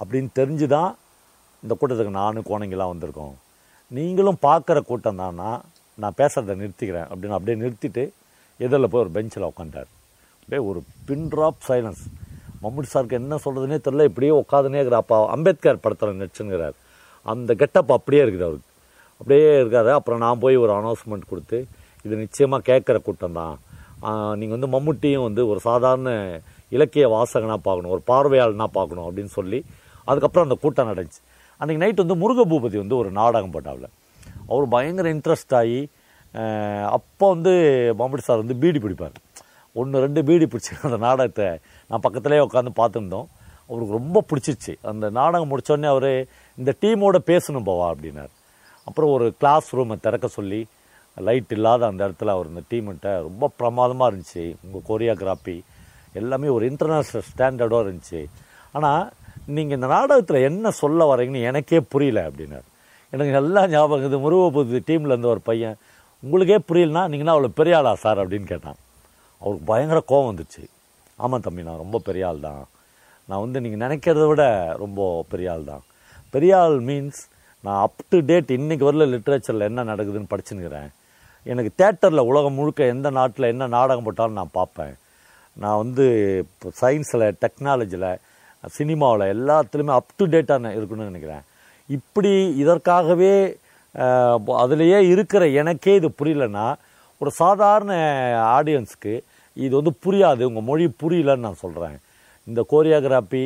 அப்படின்னு 0.01 0.31
தெரிஞ்சு 0.41 0.67
தான் 0.77 0.91
இந்த 1.63 1.73
கூட்டத்துக்கு 1.79 2.19
நானும் 2.23 2.49
கோணங்கெல்லாம் 2.49 2.93
வந்திருக்கோம். 2.93 3.35
நீங்களும் 3.91 4.41
பார்க்குற 4.49 4.79
கூட்டம் 4.91 5.21
தானா? 5.23 5.51
நான் 6.03 6.19
பேசுகிறத 6.21 6.57
நிறுத்திக்கிறேன் 6.63 7.09
அப்படின்னு 7.11 7.37
அப்படியே 7.37 7.57
நிறுத்திட்டு 7.63 8.05
எதிரில் 8.61 8.91
போய் 8.93 9.05
ஒரு 9.05 9.13
பெஞ்சில் 9.17 9.49
உட்காந்துட்டார் 9.51 9.91
அப்படியே 10.41 10.61
ஒரு 10.71 10.81
பின் 11.09 11.27
ட்ராப் 11.33 11.63
சைலன்ஸ் 11.69 12.03
மம்முட்டி 12.63 12.89
சாருக்கு 12.93 13.19
என்ன 13.23 13.35
சொல்கிறதுனே 13.45 13.77
தெரில 13.87 14.05
இப்படியே 14.11 14.33
உட்காதுனே 14.43 14.79
இருக்கிற 14.81 14.99
அப்பா 15.03 15.19
அம்பேத்கர் 15.35 15.83
படத்தில் 15.85 16.21
நடிச்சுங்கிறார் 16.23 16.77
அந்த 17.27 17.51
கெட்டப் 17.61 17.93
அப்படியே 17.97 18.23
இருக்குது 18.25 18.47
அவருக்கு. 18.49 18.67
அப்படியே 19.21 19.49
இருக்காது 19.63 19.91
அப்புறம் 19.99 20.21
நான் 20.25 20.41
போய் 20.45 20.57
ஒரு 20.65 20.73
அனௌன்ஸ்மெண்ட் 20.79 21.27
கொடுத்து 21.31 21.59
இது 22.05 22.15
நிச்சயமாக 22.25 22.63
கேட்குற 22.71 22.97
கூட்டம் 23.07 23.37
தான். 23.41 23.55
நீங்கள் 24.41 24.57
வந்து 24.57 24.71
மம்முட்டியும் 24.75 25.27
வந்து 25.29 25.43
ஒரு 25.51 25.61
சாதாரண 25.69 26.11
இலக்கிய 26.77 27.05
வாசகனாக 27.15 27.61
பார்க்கணும் 27.67 27.95
ஒரு 27.97 28.03
பார்வையாளனாக 28.11 28.71
பார்க்கணும் 28.79 29.07
அப்படின்னு 29.09 29.33
சொல்லி 29.39 29.59
அதுக்கப்புறம் 30.09 30.47
அந்த 30.49 30.57
கூட்டம் 30.65 30.91
நடந்துச்சு. 30.91 31.21
அன்றைக்கி 31.61 31.81
நைட் 31.85 32.03
வந்து 32.05 32.17
முருக 32.23 32.41
பூபதி 32.51 32.77
வந்து 32.83 32.97
ஒரு 33.03 33.11
நாடகம் 33.21 33.55
போட்டாவில் 33.55 33.89
அவர் 34.51 34.67
பயங்கர 34.75 35.09
இன்ட்ரெஸ்ட் 35.17 35.55
ஆகி 35.61 35.81
அப்போ 36.97 37.27
வந்து 37.35 37.53
மாம்படி 37.99 38.23
சார் 38.29 38.43
வந்து 38.43 38.57
பீடி 38.63 38.79
பிடிப்பார். 38.85 39.17
ஒன்று 39.81 40.03
ரெண்டு 40.05 40.21
பீடி 40.29 40.47
பிடிச்சி 40.53 40.73
அந்த 40.89 40.99
நாடகத்தை. 41.07 41.49
நான் 41.91 42.05
பக்கத்துலேயே 42.07 42.45
உட்காந்து 42.47 42.73
பார்த்துருந்தோம். 42.81 43.29
அவருக்கு 43.69 43.99
ரொம்ப 44.01 44.19
பிடிச்சிருச்சு. 44.31 44.75
அந்த 44.91 45.07
நாடகம் 45.19 45.51
முடித்தோடனே 45.51 45.89
அவர் 45.95 46.11
இந்த 46.61 46.71
டீமோட 46.83 47.17
பேசணும் 47.31 47.67
போவா 47.71 47.87
அப்படின்னார். 47.93 48.33
அப்புறம் 48.89 49.11
ஒரு 49.17 49.27
கிளாஸ் 49.41 49.69
ரூமை 49.79 49.97
திறக்க 50.07 50.27
சொல்லி 50.39 50.61
லைட் 51.17 51.53
இல்லாத 51.57 51.83
அந்த 51.91 52.01
இடத்துல 52.09 52.33
அவர் 52.37 52.51
இந்த 52.53 52.63
டீம்கிட்ட 52.71 53.11
ரொம்ப 53.29 53.51
பிரமாதமாக 53.59 54.09
இருந்துச்சு. 54.11 54.45
உங்கள் 54.65 54.87
கொரியோகிராஃபி 54.91 55.57
எல்லாமே 56.21 56.49
ஒரு 56.57 56.65
இன்டர்நேஷ்னல் 56.71 57.27
ஸ்டாண்டர்டாக 57.31 57.85
இருந்துச்சு. 57.87 58.21
ஆனால் 58.77 59.05
நீங்கள் 59.57 59.79
இந்த 59.79 59.89
நாடகத்தில் 59.97 60.47
என்ன 60.51 60.71
சொல்ல 60.83 61.05
வரீங்கன்னு 61.11 61.47
எனக்கே 61.51 61.81
புரியல 61.93 62.23
அப்படின்னார். 62.29 62.67
எனக்கு 63.13 63.33
நல்லா 63.39 63.61
ஞாபகம் 63.75 64.09
இது 64.09 64.19
முருகப்பூதி 64.25 64.81
டீமில் 64.91 65.15
இருந்த 65.15 65.29
ஒரு 65.35 65.43
பையன் 65.51 65.77
உங்களுக்கே 66.23 66.59
புரியலனா 66.69 67.03
நீங்கள் 67.13 67.33
அவ்வளோ 67.33 67.51
பெரிய 67.61 67.75
ஆளா 67.79 67.93
சார் 68.05 68.21
அப்படின்னு 68.23 68.49
கேட்டான். 68.53 68.79
அவருக்கு 69.43 69.67
பயங்கர 69.71 69.99
கோவம் 70.11 70.29
வந்துச்சு. 70.31 70.63
ஆமாம் 71.19 71.45
தம்பி 71.47 71.67
நான் 71.69 71.83
ரொம்ப 71.85 71.99
பெரிய 72.09 72.29
ஆள் 72.29 72.45
தான் 72.47 72.63
நான் 73.29 73.43
வந்து 73.45 73.59
நீங்கள் 73.65 73.83
நினைக்கிறத 73.85 74.25
விட 74.31 74.45
ரொம்ப 74.83 75.07
பெரிய 75.33 75.53
ஆள் 75.53 75.65
தான் 75.73 75.85
பெரிய 76.35 76.53
ஆள் 76.63 76.79
மீன்ஸ் 76.89 77.21
நான் 77.65 77.81
அப் 77.85 78.03
டு 78.13 78.19
டேட் 78.31 78.51
இன்றைக்கி 78.57 78.85
வரல 78.89 79.07
லிட்ரேச்சரில் 79.13 79.69
என்ன 79.69 79.85
நடக்குதுன்னு 79.91 80.33
படிச்சுன்னுக்கிறேன். 80.33 80.91
எனக்கு 81.47 81.71
தேட்டரில் 81.81 82.29
உலகம் 82.31 82.57
முழுக்க 82.59 82.87
எந்த 82.95 83.09
நாட்டில் 83.19 83.51
என்ன 83.53 83.69
நாடகம் 83.77 84.07
போட்டாலும் 84.09 84.39
நான் 84.41 84.57
பார்ப்பேன். 84.59 84.95
நான் 85.63 85.81
வந்து 85.83 86.05
இப்போ 86.45 86.71
சயின்ஸில் 86.83 87.27
டெக்னாலஜியில் 87.45 88.11
சினிமாவில் 88.77 89.25
எல்லாத்துலேயுமே 89.35 89.95
அப் 90.01 90.17
டு 90.19 90.27
டேட்டாக 90.35 90.75
இருக்கணும்னு 90.79 91.11
நினைக்கிறேன். 91.13 91.45
இப்படி 91.97 92.33
இதற்காகவே 92.63 93.33
அதுலேயே 94.63 94.99
இருக்கிற 95.13 95.43
எனக்கே 95.61 95.95
இது 96.01 96.09
புரியலன்னா 96.21 96.67
ஒரு 97.21 97.31
சாதாரண 97.41 97.93
ஆடியன்ஸ்க்கு 98.57 99.15
இது 99.57 99.73
வந்து 99.79 99.93
புரியாது. 100.05 100.43
உங்கள் 100.51 100.67
மொழி 100.71 100.85
புரியலன்னு 101.03 101.47
நான் 101.47 101.63
சொல்கிறேன் 101.65 101.97
இந்த 102.47 102.61
கோரியோகிராஃபி 102.73 103.43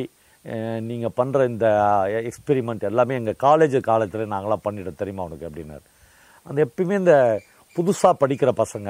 நீங்கள் 0.89 1.15
பண்ணுற 1.19 1.45
இந்த 1.53 1.67
எக்ஸ்பெரிமெண்ட் 2.29 2.87
எல்லாமே 2.89 3.13
எங்கள் 3.19 3.39
காலேஜ் 3.45 3.75
காலத்தில் 3.89 4.33
நாங்களாம் 4.33 4.65
பண்ணிட்டு 4.65 4.93
தெரியுமா 5.01 5.25
உனக்கு 5.27 5.47
அப்படின்னாரு. 5.49 5.85
அந்த 6.47 6.57
எப்பயுமே 6.65 6.95
இந்த 7.01 7.15
புதுசாக 7.75 8.13
படிக்கிற 8.21 8.49
பசங்க 8.63 8.89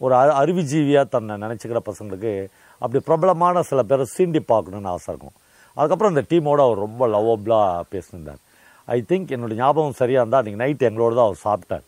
ஒரு 0.00 0.14
அ 0.20 0.24
அறிவுஜீவியாக 0.40 1.12
தன்னை 1.14 1.34
நினச்சிக்கிற 1.44 1.80
பசங்களுக்கு 1.90 2.32
அப்படி 2.82 3.00
பிரபலமான 3.08 3.62
சில 3.70 3.82
பேரை 3.90 4.04
சீண்டி 4.14 4.40
பார்க்கணுன்னு 4.52 4.90
ஆசை 4.94 5.08
இருக்கும். 5.12 5.36
அதுக்கப்புறம் 5.76 6.12
அந்த 6.14 6.24
டீமோட 6.30 6.60
அவர் 6.66 6.84
ரொம்ப 6.86 7.02
லவ்வபிளாக 7.14 7.86
பேசியிருந்தார். 7.92 8.40
ஐ 8.96 8.98
திங்க் 9.10 9.32
என்னோடய 9.34 9.60
ஞாபகம் 9.62 9.98
சரியாக 10.00 10.22
இருந்தால் 10.22 10.42
அன்றைக்கி 10.42 10.60
நைட் 10.62 10.86
எங்களோட 10.88 11.12
தான் 11.18 11.28
அவர் 11.28 11.44
சாப்பிட்டார். 11.46 11.84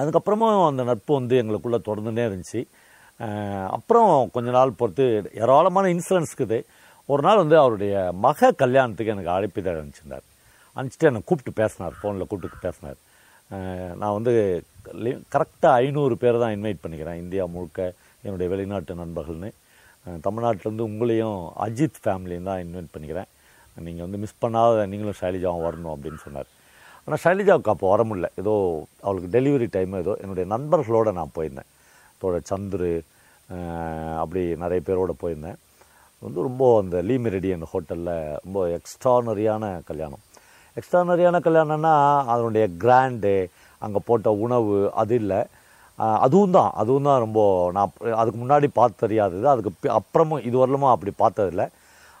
அதுக்கப்புறமும் 0.00 0.66
அந்த 0.70 0.82
நட்பு 0.90 1.12
வந்து 1.18 1.34
எங்களுக்குள்ளே 1.42 1.78
தொடர்ந்துட்டே 1.88 2.24
இருந்துச்சு. 2.28 2.60
அப்புறம் 3.76 4.12
கொஞ்ச 4.34 4.48
நாள் 4.56 4.78
பொறுத்து 4.80 5.04
ஏராளமான 5.42 5.90
இன்சூரன்ஸ் 5.94 6.30
இருக்குது. 6.30 6.58
ஒரு 7.12 7.22
நாள் 7.26 7.40
வந்து 7.42 7.56
அவருடைய 7.62 7.94
மக 8.26 8.50
கல்யாணத்துக்கு 8.62 9.14
எனக்கு 9.14 9.34
அழைப்பிதழ் 9.36 9.80
அனுப்பிச்சிருந்தார். 9.80 10.24
அனுப்பிச்சிட்டு 10.76 11.10
என்னை 11.10 11.22
கூப்பிட்டு 11.28 11.52
பேசினார் 11.60 11.98
ஃபோனில் 11.98 12.28
கூப்பிட்டு 12.30 12.64
பேசினார். 12.66 12.98
நான் 14.00 14.16
வந்து 14.18 14.32
கரெக்டாக 15.34 15.74
ஐநூறு 15.82 16.14
பேர் 16.22 16.42
தான் 16.42 16.54
இன்வைட் 16.56 16.82
பண்ணிக்கிறேன் 16.84 17.20
இந்தியா 17.24 17.44
முழுக்க 17.54 17.80
என்னுடைய 18.24 18.48
வெளிநாட்டு 18.54 18.94
நண்பர்கள்னு. 19.02 19.50
தமிழ்நாட்டிலேருந்து 20.26 20.88
உங்களையும் 20.90 21.38
அஜித் 21.66 22.02
ஃபேமிலியும் 22.04 22.48
தான் 22.50 22.62
இன்வைட் 22.64 22.92
பண்ணிக்கிறேன். 22.94 23.30
நீங்கள் 23.86 24.04
வந்து 24.06 24.20
மிஸ் 24.24 24.40
பண்ணாத 24.44 24.86
நீங்களும் 24.92 25.18
ஷைலிஜாவும் 25.20 25.64
வரணும் 25.66 25.94
அப்படின்னு 25.94 26.20
சொன்னார். 26.26 26.48
ஆனால் 27.04 27.20
ஷைலிஜாவுக்கு 27.24 27.72
அப்போ 27.72 27.86
வர 27.94 28.02
முடியல. 28.10 28.28
ஏதோ 28.42 28.54
அவளுக்கு 29.06 29.30
டெலிவரி 29.36 29.66
டைம் 29.76 29.98
ஏதோ 30.02 30.12
என்னுடைய 30.22 30.44
நண்பர்களோடு 30.54 31.12
நான் 31.18 31.34
போயிருந்தேன். 31.38 31.70
தோட 32.22 32.36
சந்துரு 32.52 32.92
அப்படி 34.22 34.42
நிறைய 34.62 34.80
பேரோட 34.86 35.14
போயிருந்தேன். 35.22 35.58
வந்து 36.22 36.46
ரொம்ப 36.48 36.64
அந்த 36.82 36.96
லீ 37.08 37.16
மெரிடியன் 37.26 37.64
ஹோட்டலில் 37.72 38.14
ரொம்ப 38.44 38.60
எக்ஸ்ட்ரானரியான 38.76 39.64
கல்யாணம். 39.88 40.22
எக்ஸ்ட்ரானரியான 40.76 41.40
கல்யாணம்னா 41.46 41.92
அதனுடைய 42.34 42.64
கிராண்டு 42.82 43.34
அங்கே 43.82 44.00
போட்ட 44.08 44.28
உணவு 44.44 44.76
அது 45.02 45.14
இல்லை. 45.22 45.40
அதுவும் 46.26 46.54
தான் 46.56 46.70
அதுவும் 46.82 47.08
தான் 47.08 47.22
ரொம்ப 47.24 47.40
நான் 47.76 47.92
அதுக்கு 48.20 48.38
முன்னாடி 48.42 48.68
பார்த்து 48.78 49.02
தெரியாதது. 49.02 49.44
அதுக்கு 49.52 49.90
அப்புறமும் 49.98 50.44
இது 50.48 50.56
வரலுமா 50.62 50.88
அப்படி 50.94 51.12
பார்த்ததில்ல. 51.24 51.64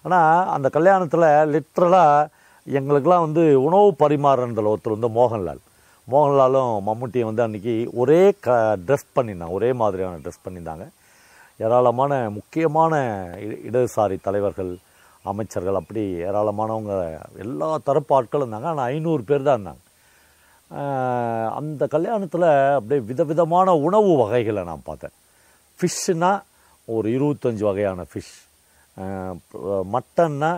ஆனால் 0.04 0.48
அந்த 0.48 0.70
கல்யாணத்தில் 0.72 1.36
லிட்ரலாக 1.54 2.26
எங்களுக்கெல்லாம் 2.64 3.32
வந்து 3.32 3.62
உணவு 3.62 3.94
பரிமாறுறதில் 3.98 4.74
ஒருத்தர் 4.74 4.98
வந்து 4.98 5.08
மோகன்லால். 5.08 5.60
மோகன்லாலும் 6.10 6.80
மம்முட்டியும் 6.86 7.32
வந்து 7.32 7.48
அன்றைக்கி 7.48 7.90
ஒரே 7.92 8.34
க 8.40 8.76
ட்ரெஸ் 8.86 9.08
பண்ணியிருந்தாங்க. 9.16 9.50
ஒரே 9.50 9.72
மாதிரியான 9.72 10.16
ட்ரெஸ் 10.16 10.44
பண்ணியிருந்தாங்க. 10.48 10.88
ஏராளமான 11.58 12.30
முக்கியமான 12.30 13.24
இ- 13.36 13.60
இடதுசாரி 13.70 14.18
தலைவர்கள் 14.22 14.76
அமைச்சர்கள் 15.22 15.74
அப்படி 15.74 16.22
ஏராளமானவங்க 16.22 17.18
எல்லா 17.38 17.78
தரப்பு 17.84 18.22
ஆட்களும் 18.22 18.34
இருந்தாங்க. 18.34 18.62
ஆனால் 18.62 18.78
ஐநூறு 18.78 19.22
பேர் 19.22 19.42
தான் 19.42 19.62
இருந்தாங்க. 19.62 19.82
அந்த 21.48 21.88
கல்யாணத்தில் 21.90 22.74
அப்படியே 22.74 23.06
விதவிதமான 23.06 23.74
உணவு 23.74 24.16
வகைகளை 24.16 24.64
நான் 24.64 24.82
பார்த்தேன். 24.84 25.10
ஃபிஷ்ஷுன்னா 25.80 26.42
ஒரு 26.84 27.08
இருபத்தஞ்சி 27.08 27.64
வகையான 27.64 28.02
ஃபிஷ் 28.02 28.43
மட்டன்னா 29.94 30.52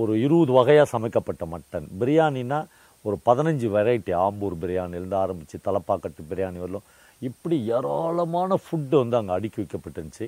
ஒரு 0.00 0.12
இருபது 0.24 0.52
வகையாக 0.58 0.88
சமைக்கப்பட்ட 0.94 1.44
மட்டன். 1.54 1.86
பிரியாணினா 2.00 2.58
ஒரு 3.06 3.16
பதினஞ்சு 3.28 3.66
வெரைட்டி 3.76 4.12
ஆம்பூர் 4.26 4.56
பிரியாணிலேருந்து 4.62 5.16
ஆரம்பித்து 5.24 5.58
தலப்பாக்கட்டு 5.66 6.22
பிரியாணி 6.30 6.58
வரலும். 6.64 6.86
இப்படி 7.28 7.56
ஏராளமான 7.76 8.58
ஃபுட்டு 8.64 8.96
வந்து 9.02 9.16
அங்கே 9.20 9.32
அடுக்கி 9.36 9.58
வைக்கப்பட்டுருந்துச்சு. 9.62 10.26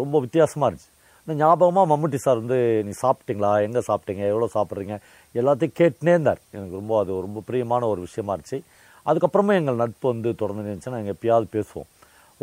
ரொம்ப 0.00 0.16
வித்தியாசமாக 0.24 0.68
இருந்துச்சு. 0.70 0.90
ஆனால் 1.22 1.38
ஞாபகமாக 1.42 1.88
மம்முட்டி 1.90 2.18
சார் 2.24 2.40
வந்து 2.42 2.58
நீ 2.86 2.92
சாப்பிட்டீங்களா? 3.04 3.50
எங்கே 3.66 3.82
சாப்பிட்டீங்க? 3.88 4.22
எவ்வளோ 4.32 4.48
சாப்பிட்றீங்க? 4.56 4.96
எல்லாத்தையும் 5.40 5.76
கேட்டுனே 5.80 6.14
இருந்தார். 6.16 6.40
எனக்கு 6.56 6.74
ரொம்ப 6.80 6.92
அது 7.00 7.20
ரொம்ப 7.26 7.42
பிரியமான 7.48 7.88
ஒரு 7.92 8.00
விஷயமா 8.08 8.34
இருந்துச்சு. 8.34 8.60
அதுக்கப்புறமா 9.08 9.54
எங்கள் 9.60 9.80
நட்பு 9.82 10.06
வந்து 10.12 10.30
தொடர்ந்து 10.42 10.64
இருந்துச்சு 10.64 10.94
நாங்கள் 10.96 11.14
எப்பயாவது 11.16 11.48
பேசுவோம். 11.56 11.88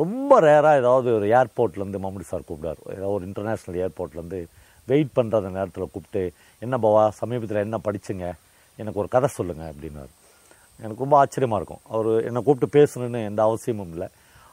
ரொம்ப 0.02 0.40
ரேராக 0.48 0.82
ஏதாவது 0.82 1.10
ஒரு 1.18 1.28
ஏர்போர்ட்லேருந்து 1.40 2.00
மம்முடி 2.06 2.26
சார் 2.32 2.48
கூப்பிடாரு. 2.50 2.82
ஏதாவது 2.98 3.16
ஒரு 3.18 3.26
இன்டர்நேஷ்னல் 3.30 3.78
ஏர்போர்ட்லேருந்து 3.84 4.40
வெயிட் 4.88 5.16
பண்ணுற 5.18 5.36
அந்த 5.42 5.52
நேரத்தில் 5.58 5.92
கூப்பிட்டு 5.94 6.22
என்ன 6.66 6.76
பவா 6.84 7.04
சமீபத்தில் 7.22 7.64
என்ன 7.66 7.78
படிச்சுங்க? 7.88 8.28
எனக்கு 8.80 9.02
ஒரு 9.04 9.10
கதை 9.16 9.30
சொல்லுங்கள் 9.38 9.70
அப்படின்னாரு. 9.72 10.12
எனக்கு 10.84 11.04
ரொம்ப 11.06 11.16
ஆச்சரியமாக 11.22 11.60
இருக்கும். 11.62 11.82
அவர் 11.94 12.10
என்னை 12.28 12.42
கூப்பிட்டு 12.48 12.76
பேசணுன்னு 12.78 13.22
எந்த 13.30 13.42
அவசியமும் 13.44 13.92
இல்லை. 13.94 14.08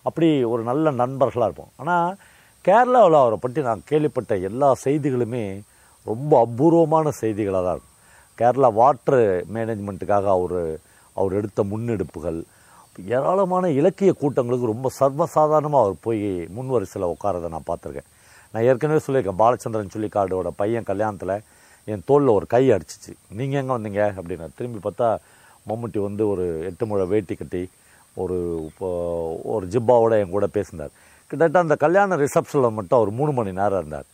அப்படி 0.08 0.28
ஒரு 0.52 0.62
நல்ல 0.70 0.90
நண்பர்களாக 1.02 1.48
இருப்போம். 1.48 1.72
ஆனால் 1.80 2.16
கேரளாவில் 2.64 3.18
அவரை 3.22 3.38
பற்றி 3.40 3.60
நான் 3.68 3.86
கேள்விப்பட்ட 3.90 4.34
எல்லா 4.48 4.68
செய்திகளுமே 4.84 5.44
ரொம்ப 6.06 6.32
அபூர்வமான 6.46 7.10
செய்திகளாக 7.20 7.64
தான் 7.66 7.76
இருக்கும். 7.76 7.94
கேரளா 8.40 8.68
வாட்டர் 8.80 9.22
மேனேஜ்மெண்ட்டுக்காக 9.54 10.26
அவர் 10.38 10.58
அவர் 11.16 11.36
எடுத்த 11.40 11.62
முன்னெடுப்புகள் 11.72 12.38
ஏராளமான 13.02 13.70
இலக்கிய 13.70 14.12
கூட்டங்களுக்கு 14.20 14.66
ரொம்ப 14.72 14.88
சர்வசாதாரணமாக 15.00 15.84
அவர் 15.84 15.96
போய் 16.00 16.46
முன் 16.56 16.72
வரிசையில் 16.74 17.12
உட்காரதை 17.14 17.48
நான் 17.54 17.68
பார்த்துருக்கேன். 17.70 18.08
நான் 18.52 18.62
ஏற்கனவே 18.62 19.00
சொல்லியிருக்கேன் 19.06 19.40
பாலச்சந்திரன் 19.42 19.94
சொல்லிக்காடோட 19.94 20.50
பையன் 20.60 20.88
கல்யாணத்தில் 20.90 21.34
என் 21.88 22.04
தோளில் 22.04 22.36
ஒரு 22.36 22.46
கை 22.46 22.62
அடிச்சிச்சு. 22.74 23.12
நீங்கள் 23.38 23.60
எங்கே 23.60 23.74
வந்தீங்க? 23.76 24.02
அப்படின்னு 24.18 24.46
திரும்பி 24.58 24.80
பார்த்தா 24.86 25.08
மம்முட்டி 25.68 26.00
வந்து 26.08 26.22
ஒரு 26.28 26.44
எட்டு 26.68 26.84
முழை 26.86 27.06
வேட்டி 27.06 27.34
கட்டி 27.34 27.62
ஒரு 28.22 28.36
ஒரு 29.54 29.64
ஜிப்பாவோட 29.74 30.14
என் 30.22 30.34
கூட 30.36 30.46
பேசினார். 30.46 30.92
கிட்டத்தட்ட 31.30 31.58
அந்த 31.58 31.76
கல்யாண 31.84 32.16
ரிசப்ஷனில் 32.16 32.76
மட்டும் 32.78 32.98
அவர் 32.98 33.10
மூணு 33.20 33.32
மணி 33.32 33.52
நேரம் 33.60 33.80
இருந்தார். 33.80 34.08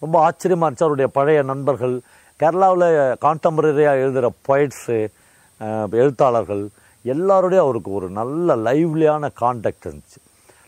ரொம்ப 0.00 0.16
ஆச்சரியமாக 0.26 0.66
இருந்துச்சு. 0.66 0.86
அவருடைய 0.86 1.08
பழைய 1.18 1.42
நண்பர்கள் 1.42 1.96
கேரளாவில் 2.40 2.86
கான்டெம்பரரியாக 3.24 4.02
எழுதுகிற 4.04 4.28
பொயிட்ஸு 4.48 4.96
எழுத்தாளர்கள் 6.02 6.62
எல்லாரோடையும் 7.04 7.58
அவருக்கு 7.58 7.92
ஒரு 7.92 8.10
நல்ல 8.10 8.56
லைவ்லியான 8.56 9.30
கான்டாக்ட் 9.40 9.86
இருந்துச்சு. 9.86 10.16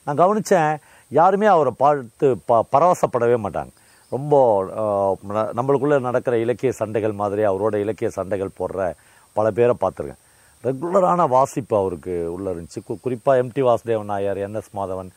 நான் 0.05 0.19
கவனித்தேன் 0.19 0.77
யாருமே 1.09 1.47
அவரை 1.47 1.73
பார்த்து 1.77 2.39
ப 2.47 2.65
பரவசப்படவே 2.73 3.37
மாட்டாங்க. 3.37 3.69
ரொம்ப 4.11 4.65
ந- 4.65 5.17
நம்மளுக்குள்ளே 5.29 6.01
நடக்கிற 6.01 6.39
இலக்கிய 6.39 6.73
சண்டைகள் 6.73 7.13
மாதிரி 7.13 7.43
அவரோட 7.43 7.75
இலக்கிய 7.75 8.11
சண்டைகள் 8.11 8.51
போடுற 8.59 8.95
பல 9.33 9.51
பேரை 9.51 9.75
பார்த்துருக்கேன். 9.81 10.17
ரெகுலரான 10.65 11.29
வாசிப்பு 11.29 11.77
அவருக்கு 11.77 12.33
உள்ளே 12.33 12.51
இருந்துச்சு. 12.51 12.81
கு 12.89 13.01
குறிப்பாக 13.01 13.43
எம்டி 13.43 13.75
வாசுதேவன் 13.75 14.05
நாயர் 14.05 14.37
என்எஸ் 14.37 14.77
மாதவன் 14.77 15.09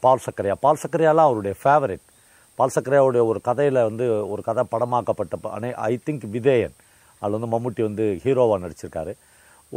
பால் 0.00 0.18
சக்கரையா. 0.30 0.52
பால் 0.60 0.76
சக்கரையாலாம் 0.88 1.14
அவருடைய 1.14 1.56
ஃபேவரட் 1.64 2.00
பால் 2.54 2.70
சக்கரையாவுடைய 2.80 3.24
ஒரு 3.24 3.40
கதையில் 3.42 3.82
வந்து 3.82 4.30
ஒரு 4.30 4.42
கதை 4.42 4.64
படமாக்கப்பட்ட 4.70 5.50
அனை 5.52 5.74
ஐ 5.74 5.98
திங்க் 6.06 6.30
விதேயன். 6.30 6.74
அதில் 7.18 7.38
வந்து 7.38 7.58
மம்முட்டி 7.58 7.82
வந்து 7.82 8.20
ஹீரோவாக 8.24 8.70
நடிச்சிருக்காரு. 8.70 9.14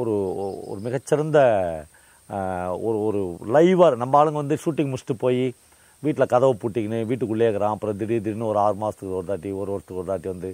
ஒரு 0.01 0.13
ஒரு 0.71 0.79
மிகச்சிறந்த 0.85 1.39
ஒரு 2.87 2.97
ஒரு 3.07 3.21
லைவாக 3.55 3.99
நம்ம 4.01 4.17
ஆளுங்க 4.19 4.41
வந்து 4.41 4.57
ஷூட்டிங் 4.63 4.89
முடிச்சுட்டு 4.91 5.15
போய் 5.23 5.41
வீட்டில் 6.03 6.31
கதவை 6.33 6.53
பூட்டிக்கின்னு 6.61 6.99
வீட்டுக்குள்ளே 7.09 7.45
இருக்கிறான். 7.47 7.73
அப்புறம் 7.75 7.97
திடீர் 7.97 8.23
திடீர்னு 8.23 8.51
ஒரு 8.51 8.59
ஆறு 8.65 8.75
மாதத்துக்கு 8.81 9.17
ஒரு 9.19 9.27
தாட்டி 9.31 9.49
ஒரு 9.61 9.69
வருஷத்துக்கு 9.71 10.01
ஒரு 10.01 10.09
தாட்டி 10.11 10.27
வந்து 10.33 10.49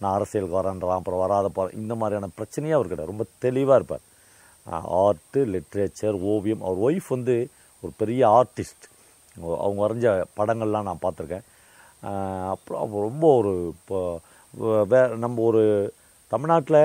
நான் 0.00 0.14
அரசியலுக்கு 0.16 0.58
வரேன்றான். 0.60 0.98
அப்புறம் 1.00 1.22
வராத 1.24 1.48
போகிறேன் 1.48 1.80
இந்த 1.80 1.94
மாதிரியான 2.00 2.30
பிரச்சனையே 2.38 2.76
அவர் 2.76 2.90
கிடையாது. 2.90 3.12
ரொம்ப 3.12 3.26
தெளிவாக 3.44 3.78
இருப்பார். 3.80 4.04
ஆர்ட்டு 5.04 5.40
லிட்ரேச்சர் 5.54 6.18
ஓவியம். 6.32 6.62
அவர் 6.66 6.82
ஒய்ஃப் 6.86 7.08
வந்து 7.08 7.36
ஒரு 7.82 7.92
பெரிய 8.02 8.22
ஆர்டிஸ்ட் 8.38 8.86
அவங்க 9.62 9.78
வரைஞ்ச 9.84 10.08
படங்கள்லாம் 10.38 10.88
நான் 10.88 11.04
பார்த்துருக்கேன். 11.04 11.46
அப்புறம் 12.54 12.94
ரொம்ப 13.08 13.24
ஒரு 13.40 13.52
இப்போ 13.74 13.98
வே 14.90 15.00
நம்ம 15.24 15.42
ஒரு 15.50 15.62
தமிழ்நாட்டில் 16.32 16.82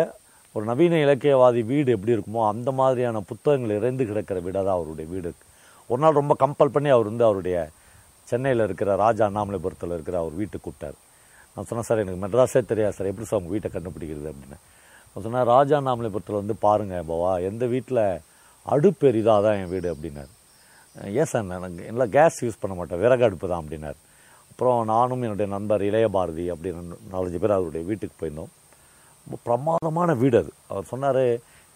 ஒரு 0.56 0.66
நவீன 0.66 0.96
இலக்கியவாதி 0.96 1.66
வீடு 1.66 1.92
எப்படி 1.92 2.14
இருக்குமோ 2.16 2.48
அந்த 2.48 2.72
மாதிரியான 2.72 3.20
புத்தகங்கள் 3.20 3.78
இறைந்து 3.78 4.06
கிடக்கிற 4.06 4.40
வீடாக 4.40 4.66
தான் 4.66 4.76
அவருடைய 4.76 5.10
வீடு 5.12 5.26
இருக்கு. 5.28 5.46
ஒரு 5.88 6.02
நாள் 6.02 6.14
ரொம்ப 6.14 6.36
கம்பல் 6.40 6.74
பண்ணி 6.76 6.90
அவர் 6.90 7.06
வந்து 7.06 7.24
அவருடைய 7.24 7.70
சென்னையில் 8.28 8.64
இருக்கிற 8.64 8.96
ராஜா 8.96 9.28
அண்ணாமலைபுரத்தில் 9.28 9.94
இருக்கிற 9.94 10.18
அவர் 10.18 10.34
வீட்டுக்கு 10.34 10.72
கூப்பிட்டார். 10.72 10.98
நான் 11.56 11.66
சொன்னேன் 11.66 11.88
சார் 11.88 11.98
எனக்கு 11.98 12.24
மெட்ராஸே 12.26 12.66
தெரியாது 12.66 12.94
சார். 12.94 13.08
எப்படி 13.08 13.28
சார் 13.28 13.40
உங்கள் 13.40 13.56
வீட்டை 13.56 13.70
கண்டுபிடிக்கிறது? 13.76 14.34
அப்படின்னு. 14.34 14.58
நான் 15.12 15.24
சொன்னேன் 15.24 15.44
ராஜா 15.44 15.78
அண்ணாமலைபுரத்தில் 15.80 16.40
வந்து 16.42 16.56
பாருங்கள் 16.56 17.04
பவா. 17.04 17.32
எந்த 17.44 17.66
வீட்டில் 17.66 18.22
அடுப்பு 18.64 19.12
எரியுதோ 19.12 19.58
என் 19.62 19.70
வீடு 19.70 19.96
அப்படின்னார். 19.96 20.32
ஏன் 21.20 21.26
சார் 21.26 21.44
நான் 21.44 21.78
எல்லாம் 21.78 22.10
கேஸ் 22.10 22.44
யூஸ் 22.46 22.62
பண்ண 22.62 22.78
மாட்டேன். 22.78 23.00
விறகு 23.00 23.24
அடுப்பு 23.24 23.48
தான் 23.48 23.64
அப்படின்னார். 23.64 24.00
அப்புறம் 24.52 24.86
நானும் 24.86 25.22
என்னுடைய 25.22 25.52
நண்பர் 25.52 25.84
இளைய 25.84 26.08
பாரதி 26.08 26.52
அப்படின்னு 26.52 26.98
நாலஞ்சு 27.12 27.38
பேர் 27.38 27.52
அவருடைய 27.52 27.86
வீட்டுக்கு 27.88 28.16
போயிருந்தோம். 28.22 28.54
பிரமாதமான 29.46 30.14
வீடு 30.22 30.38
அது. 30.42 30.52
அவர் 30.72 30.90
சொன்னார் 30.92 31.24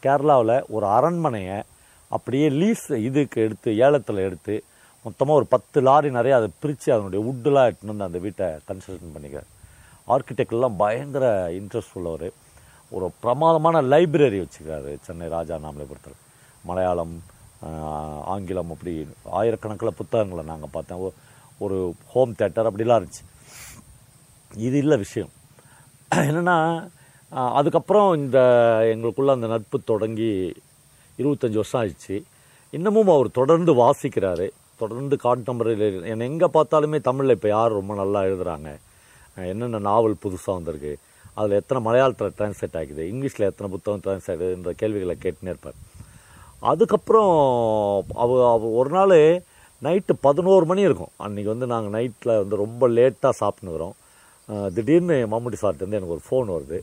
கேரளாவில் 0.04 0.56
ஒரு 0.76 0.86
அரண்மனையை 0.98 1.58
அப்படியே 2.16 2.48
லீஸ் 2.62 2.88
இதுக்கு 3.08 3.42
எடுத்து 3.46 3.70
ஏலத்தில் 3.86 4.26
எடுத்து 4.28 4.56
மொத்தமாக 5.06 5.40
ஒரு 5.40 5.48
பத்து 5.54 5.78
லாரி 5.88 6.10
நிறைய 6.18 6.34
அதை 6.40 6.50
பிரித்து 6.62 6.90
அதனுடைய 6.94 7.22
வுட்டெலாம் 7.28 7.68
எடுத்துன்னு 7.70 7.94
வந்து 7.94 8.08
அந்த 8.10 8.20
வீட்டை 8.26 8.48
கன்ஸ்ட்ரக்ஷன் 8.70 9.14
பண்ணிக்கிறார். 9.16 9.50
ஆர்கிடெக்ட்லாம் 10.14 10.80
பயங்கர 10.84 11.26
இன்ட்ரெஸ்ட் 11.60 11.96
உள்ளவர். 12.00 12.28
ஒரு 12.96 13.06
பிரமாதமான 13.24 13.82
லைப்ரரி 13.94 14.40
வச்சுக்கிறாரு 14.44 14.92
சென்னை 15.06 15.28
ராஜா 15.36 15.56
நாமலைபுரத்தில் 15.66 16.18
மலையாளம் 16.70 17.16
ஆங்கிலம் 18.34 18.72
அப்படி 18.74 18.94
ஆயிரக்கணக்கில் 19.40 19.98
புத்தகங்களை 20.00 20.44
நாங்கள் 20.52 20.74
பார்த்தோம். 20.76 21.04
ஒரு 21.66 21.78
ஹோம் 22.14 22.34
தேட்டர் 22.40 22.70
அப்படிலாம் 22.70 23.00
இருந்துச்சு. 23.02 23.24
இது 24.68 24.78
இல்லை 24.84 24.98
விஷயம். 25.06 25.32
என்னென்னா 26.12 26.58
அதுக்கப்புறம் 27.60 28.10
இந்த 28.22 28.40
எங்களுக்குள்ள 28.94 29.32
அந்த 29.38 29.48
நட்பு 29.54 29.78
தொடங்கி 29.92 30.32
இருபத்தஞ்சி 31.22 31.58
வருஷம் 31.60 31.80
ஆயிடுச்சு. 31.82 32.16
இன்னமும் 32.78 33.12
அவர் 33.16 33.30
தொடர்ந்து 33.40 33.72
வாசிக்கிறாரு. 33.84 34.48
தொடர்ந்து 34.82 35.16
கான்டெம்பரரி 35.24 35.88
என்னை 36.12 36.28
எங்கே 36.32 36.48
பார்த்தாலுமே 36.58 37.00
தமிழில் 37.08 37.36
இப்போ 37.38 37.50
யார் 37.56 37.78
ரொம்ப 37.80 37.94
நல்லா 38.02 38.22
எழுதுறாங்க? 38.30 38.70
என்னென்ன 39.52 39.82
நாவல் 39.90 40.22
புதுசாக 40.24 40.58
வந்திருக்கு? 40.60 40.94
அதில் 41.38 41.60
எத்தனை 41.60 41.80
மலையாளத்தில் 41.88 42.36
டிரான்ஸ்லேட் 42.38 42.78
ஆகிக்குது 42.80 43.04
இங்கிலீஷில் 43.12 43.50
எத்தனை 43.50 43.68
புத்தகம் 43.76 44.04
டிரான்ஸ்லேட் 44.06 44.44
ஆகுதுன்ற 44.46 44.74
கேள்விகளை 44.82 45.16
கேட்டுனே 45.26 45.54
இருப்பார். 45.54 45.78
அதுக்கப்புறம் 46.72 47.32
அவ 48.24 48.32
அவ 48.56 48.70
ஒரு 48.80 48.92
நாள் 48.98 49.16
நைட்டு 49.86 50.14
பதினோரு 50.28 50.66
மணி 50.72 50.82
இருக்கும். 50.90 51.14
அன்றைக்கி 51.26 51.50
வந்து 51.54 51.68
நாங்கள் 51.74 51.96
நைட்டில் 51.96 52.40
வந்து 52.42 52.64
ரொம்ப 52.66 52.88
லேட்டாக 52.98 53.34
சாப்பிட்டுக்கிறோம் 53.42 53.96
திடீர்னு 54.76 55.18
மம்முட்டி 55.34 55.60
சார்ட்டேருந்து 55.64 56.00
எனக்கு 56.00 56.16
ஒரு 56.18 56.26
ஃபோன் 56.28 56.54
வருது. 56.58 56.80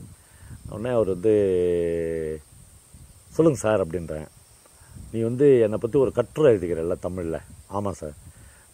உடனே 0.71 0.95
அவர் 0.95 1.07
வந்து 1.07 1.33
சொல்லுங்கள் 3.29 3.63
சார் 3.63 3.87
அப்படின்றேன். 3.87 4.27
நீ 5.11 5.19
வந்து 5.19 5.59
என்னை 5.59 5.77
பற்றி 5.81 5.99
ஒரு 5.99 6.11
கட்டுரை 6.11 6.55
எழுதிக்கிறல்ல 6.55 6.95
தமிழில். 6.99 7.39
ஆமாம் 7.67 7.93
சார். 7.93 8.15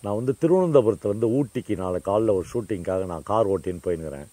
நான் 0.01 0.15
வந்து 0.15 0.33
திருவனந்தபுரத்துலேருந்து 0.41 1.27
ஊட்டிக்கு 1.39 1.77
நாளை 1.77 1.99
காலைல 2.05 2.36
ஒரு 2.39 2.45
ஷூட்டிங்க்காக 2.53 3.05
நான் 3.05 3.23
கார் 3.23 3.47
ஓட்டின்னு 3.47 3.86
போயின்னுக்கிறேன் 3.86 4.27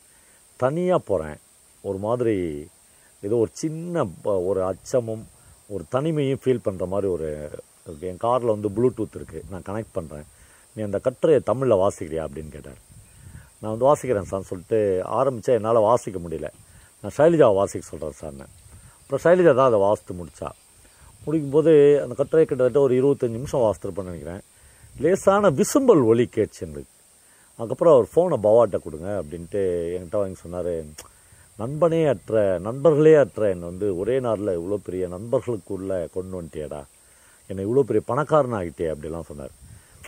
தனியாக 0.57 1.03
போகிறேன் 1.07 1.37
ஒரு 1.83 1.99
மாதிரி 1.99 2.35
ஏதோ 3.21 3.37
ஒரு 3.37 3.51
சின்ன 3.53 4.07
ஒரு 4.23 4.65
அச்சமும் 4.65 5.25
ஒரு 5.69 5.85
தனிமையும் 5.93 6.41
ஃபீல் 6.45 6.65
பண்ணுற 6.65 6.87
மாதிரி 6.87 7.13
ஒரு 7.13 7.51
என் 8.01 8.17
காரில் 8.17 8.55
வந்து 8.55 8.69
ப்ளூடூத் 8.69 9.17
இருக்குது 9.17 9.43
நான் 9.51 9.67
கனெக்ட் 9.69 9.95
பண்ணுறேன் 9.95 10.27
நீ 10.75 10.83
அந்த 10.83 10.99
கட்டுரையை 10.99 11.43
தமிழில் 11.45 11.77
வாசிக்கிறியா? 11.77 12.25
அப்படின்னு 12.27 12.49
கேட்டார். 12.49 12.81
நான் 13.61 13.77
வந்து 13.77 13.87
வாசிக்கிறேன் 13.87 14.31
சார் 14.33 14.43
சொல்லிட்டு 14.43 14.79
ஆரம்பித்தா 15.11 15.53
என்னால் 15.59 15.87
வாசிக்க 15.89 16.19
முடியல. 16.19 16.49
நான் 17.05 17.15
சைலஜாவை 17.17 17.55
வாசிக்க 17.61 17.85
சொல்கிறேன் 17.87 18.19
சார்னு 18.19 18.45
அப்புறம் 19.01 19.23
சைலஜா 19.25 19.53
தான் 19.57 19.71
அதை 19.71 19.79
வாசித்து 19.87 20.13
முடித்தா 20.19 20.51
முடிக்கும்போது 21.25 21.73
அந்த 22.03 22.15
கட்டுரை 22.19 22.43
கிட்டத்தட்ட 22.45 22.81
ஒரு 22.87 22.95
இருபத்தஞ்சி 23.01 23.37
நிமிஷம் 23.39 23.63
வாசித்திருப்பேன்னு 23.65 24.11
நினைக்கிறேன். 24.11 24.43
லேசான 25.05 25.51
விசும்பல் 25.59 26.03
ஒலி 26.11 26.25
கேட்ச்சு 26.37 26.65
அதுக்கப்புறம் 27.59 27.95
அவர் 27.97 28.09
ஃபோனை 28.13 28.37
பவாட்ட 28.47 28.77
கொடுங்க 28.85 29.09
அப்படின்ட்டு 29.19 29.61
என்கிட்ட 29.97 30.17
வாங்கி 30.21 30.39
சொன்னார். 30.45 30.73
நண்பனே 31.59 32.01
அற்ற 32.13 32.43
நண்பர்களே 32.67 33.13
அற்ற 33.23 33.43
என்னை 33.55 33.67
வந்து 33.71 33.89
ஒரே 34.01 34.17
நாளில் 34.27 34.57
இவ்வளோ 34.59 34.79
பெரிய 34.87 35.05
நண்பர்களுக்குள்ளே 35.15 35.99
கொண்டு 36.17 36.35
வந்துட்டியடா. 36.39 36.81
என்னை 37.51 37.65
இவ்வளோ 37.67 37.85
பெரிய 37.91 38.03
பணக்காரன் 38.11 38.57
ஆகிட்டே 38.61 38.89
அப்படிலாம் 38.95 39.29
சொன்னார். 39.31 39.53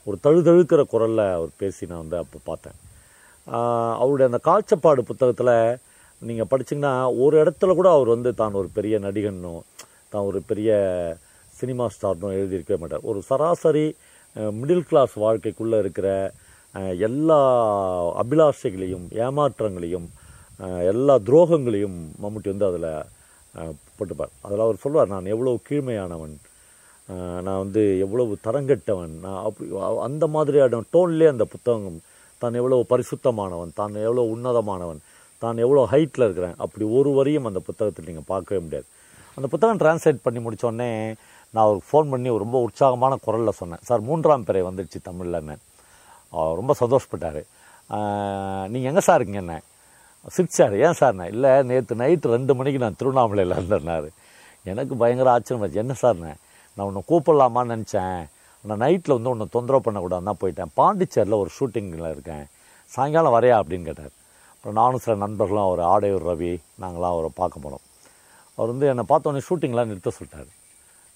ஒரு 0.08 0.16
தழுதழுக்கிற 0.24 0.82
குரலில் 0.94 1.24
அவர் 1.36 1.52
பேசி 1.62 1.90
நான் 1.90 2.02
வந்து 2.04 2.18
அப்போ 2.22 2.38
பார்த்தேன். 2.50 2.78
அவருடைய 4.02 4.26
அந்த 4.30 4.40
காய்ச்சப்பாடு 4.48 5.02
புத்தகத்தில் 5.10 5.56
நீங்கள் 6.22 6.48
படிச்சிங்கன்னா 6.50 6.92
ஒரு 7.24 7.34
இடத்துல 7.42 7.74
கூட 7.78 7.88
அவர் 7.96 8.08
வந்து 8.14 8.30
தான் 8.40 8.58
ஒரு 8.60 8.68
பெரிய 8.78 8.98
நடிகனோ 9.06 9.54
தான் 10.12 10.26
ஒரு 10.30 10.38
பெரிய 10.50 10.70
சினிமா 11.54 11.84
ஸ்டார்னோ 11.94 12.30
எழுதியிருக்கவே 12.38 12.78
மாட்டார். 12.80 13.06
ஒரு 13.10 13.20
சராசரி 13.28 13.86
மிடில் 14.60 14.86
கிளாஸ் 14.88 15.14
வாழ்க்கைக்குள்ளே 15.24 15.78
இருக்கிற 15.84 16.08
எல்லா 17.08 17.40
அபிலாஷைகளையும் 18.22 19.06
ஏமாற்றங்களையும் 19.26 20.08
எல்லா 20.90 21.14
துரோகங்களையும் 21.28 21.96
மம்முட்டி 22.22 22.48
வந்து 22.52 22.68
அதில் 22.70 22.90
போட்டுப்பார். 23.98 24.32
அதில் 24.46 24.64
அவர் 24.66 24.82
சொல்வார் 24.84 25.14
நான் 25.14 25.32
எவ்வளோ 25.34 25.54
கீழ்மையானவன் 25.68 26.34
நான் 27.46 27.62
வந்து 27.64 27.82
எவ்வளவு 28.04 28.32
தரங்கெட்டவன் 28.46 29.12
நான் 29.24 29.42
அப்படி 29.46 29.66
அந்த 30.06 30.24
மாதிரியான 30.36 30.80
டோன்லேயே 30.94 31.32
அந்த 31.34 31.44
புத்தகம் 31.52 31.98
தான் 32.42 32.58
எவ்வளோ 32.60 32.78
பரிசுத்தமானவன் 32.92 33.76
தான் 33.80 33.94
எவ்வளோ 34.08 34.24
உன்னதமானவன் 34.34 35.00
தான் 35.44 35.62
எவ்வளோ 35.64 35.82
ஹைட்டில் 35.92 36.24
இருக்கிறேன்? 36.26 36.56
அப்படி 36.64 36.84
ஒரு 36.98 37.10
வரியும் 37.18 37.48
அந்த 37.50 37.60
புத்தகத்தில் 37.68 38.08
நீங்கள் 38.10 38.28
பார்க்கவே 38.32 38.60
முடியாது. 38.64 38.86
அந்த 39.36 39.46
புத்தகம் 39.52 39.80
டிரான்ஸ்லேட் 39.82 40.24
பண்ணி 40.26 40.40
முடித்தோடனே 40.44 40.90
நான் 41.52 41.64
அவருக்கு 41.66 41.88
ஃபோன் 41.90 42.10
பண்ணி 42.12 42.28
ரொம்ப 42.44 42.58
உற்சாகமான 42.66 43.16
குரலில் 43.26 43.58
சொன்னேன். 43.60 43.82
சார் 43.88 44.06
மூன்றாம் 44.08 44.46
பிறை 44.48 44.62
வந்துடுச்சு 44.68 44.98
தமிழ்லன்னு 45.08 45.56
அவர் 46.36 46.58
ரொம்ப 46.60 46.72
சந்தோஷப்பட்டார். 46.82 47.40
நீங்கள் 48.72 48.90
எங்கே 48.90 49.04
சார் 49.08 49.18
இருக்கீங்க 49.18 49.42
என்ன? 49.44 49.56
சிரிச்சார் 50.36 50.74
ஏன் 50.86 50.98
சார்? 51.00 51.16
நான் 51.18 51.32
இல்லை 51.34 51.52
நேற்று 51.70 52.00
நைட்டு 52.02 52.32
ரெண்டு 52.36 52.52
மணிக்கு 52.58 52.80
நான் 52.84 52.98
திருவண்ணாமலையில் 53.00 53.56
இருந்தேன்னாரு. 53.58 54.08
எனக்கு 54.72 54.94
பயங்கர 55.02 55.30
ஆச்சரியம் 55.34 55.78
என்ன 55.82 55.96
சார்ண்ணே 56.02 56.32
நான் 56.76 56.86
உன்னை 56.88 57.02
கூப்பிடலாமான்னு 57.10 57.74
நினச்சேன். 57.74 58.18
நான் 58.68 58.82
நைட்டில் 58.84 59.16
வந்து 59.16 59.32
உன்னை 59.34 59.46
தொந்தரவு 59.56 59.84
பண்ணக்கூடாதுன்னு 59.86 60.30
தான் 60.30 60.40
போயிட்டேன். 60.42 60.72
பாண்டிச்சேரியில் 60.78 61.40
ஒரு 61.42 61.50
ஷூட்டிங்கில் 61.56 62.12
இருக்கேன். 62.14 62.44
சாயங்காலம் 62.94 63.34
வரையா? 63.36 63.56
அப்படின்னு 63.62 63.88
கேட்டார். 63.88 64.14
அப்புறம் 64.66 64.84
நானும் 64.84 65.02
சில 65.02 65.14
நண்பர்களும் 65.22 65.64
அவர் 65.64 65.80
ஆடையூர் 65.90 66.24
ரவி 66.28 66.50
நாங்களாம் 66.82 67.12
அவரை 67.14 67.28
பார்க்க 67.40 67.60
போனோம். 67.64 67.82
அவர் 68.58 68.70
வந்து 68.72 68.86
என்னை 68.92 69.04
பார்த்தோன்னே 69.10 69.40
ஷூட்டிங்லாம் 69.48 69.90
நிறுத்த 69.90 70.10
சொல்லிட்டாரு. 70.16 70.48